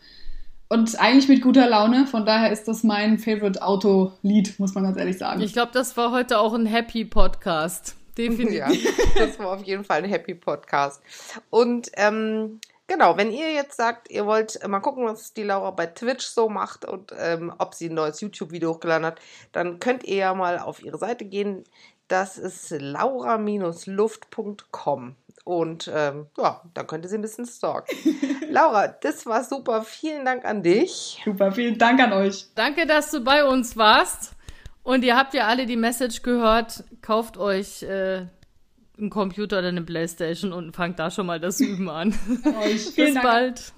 und 0.69 0.99
eigentlich 0.99 1.27
mit 1.27 1.41
guter 1.41 1.67
Laune. 1.67 2.07
Von 2.07 2.25
daher 2.25 2.51
ist 2.51 2.67
das 2.67 2.83
mein 2.83 3.19
Favorite 3.19 3.61
Auto-Lied, 3.61 4.59
muss 4.59 4.73
man 4.73 4.83
ganz 4.83 4.97
ehrlich 4.97 5.17
sagen. 5.17 5.41
Ich 5.41 5.53
glaube, 5.53 5.71
das 5.73 5.95
war 5.97 6.11
heute 6.11 6.39
auch 6.39 6.53
ein 6.53 6.65
Happy 6.65 7.05
Podcast. 7.05 7.95
Definitiv. 8.17 8.57
Ja, 8.57 8.69
das 9.17 9.39
war 9.39 9.53
auf 9.53 9.63
jeden 9.63 9.83
Fall 9.83 10.03
ein 10.03 10.09
Happy 10.09 10.35
Podcast. 10.35 11.01
Und 11.49 11.89
ähm, 11.95 12.59
Genau, 12.87 13.15
wenn 13.17 13.31
ihr 13.31 13.53
jetzt 13.53 13.77
sagt, 13.77 14.11
ihr 14.11 14.25
wollt 14.25 14.59
mal 14.67 14.81
gucken, 14.81 15.05
was 15.05 15.33
die 15.33 15.43
Laura 15.43 15.71
bei 15.71 15.85
Twitch 15.85 16.25
so 16.25 16.49
macht 16.49 16.83
und 16.83 17.13
ähm, 17.17 17.53
ob 17.57 17.75
sie 17.75 17.87
ein 17.89 17.95
neues 17.95 18.19
YouTube-Video 18.19 18.73
hochgeladen 18.73 19.05
hat, 19.05 19.21
dann 19.53 19.79
könnt 19.79 20.03
ihr 20.03 20.17
ja 20.17 20.33
mal 20.33 20.59
auf 20.59 20.83
ihre 20.83 20.97
Seite 20.97 21.23
gehen. 21.23 21.63
Das 22.09 22.37
ist 22.37 22.71
laura-luft.com. 22.71 25.15
Und 25.45 25.91
ähm, 25.93 26.27
ja, 26.37 26.61
da 26.73 26.83
könnt 26.83 27.05
ihr 27.05 27.09
sie 27.09 27.17
ein 27.17 27.21
bisschen 27.21 27.45
stalken. 27.45 27.95
Laura, 28.49 28.87
das 28.87 29.25
war 29.25 29.43
super. 29.43 29.83
Vielen 29.83 30.23
Dank 30.25 30.45
an 30.45 30.63
dich. 30.63 31.21
Super, 31.25 31.51
vielen 31.51 31.77
Dank 31.77 31.99
an 32.01 32.13
euch. 32.13 32.47
Danke, 32.55 32.85
dass 32.85 33.11
du 33.11 33.21
bei 33.21 33.45
uns 33.45 33.75
warst. 33.75 34.35
Und 34.83 35.03
ihr 35.03 35.17
habt 35.17 35.33
ja 35.33 35.47
alle 35.47 35.65
die 35.65 35.77
Message 35.77 36.21
gehört. 36.21 36.83
Kauft 37.01 37.37
euch 37.37 37.83
äh, 37.83 38.27
einen 38.97 39.09
Computer 39.09 39.59
oder 39.59 39.69
eine 39.69 39.81
Playstation 39.81 40.53
und 40.53 40.75
fangt 40.75 40.99
da 40.99 41.09
schon 41.09 41.25
mal 41.25 41.39
das 41.39 41.59
Üben 41.59 41.89
an. 41.89 42.09
Bis 42.63 42.93
Dank. 42.93 43.23
bald. 43.23 43.73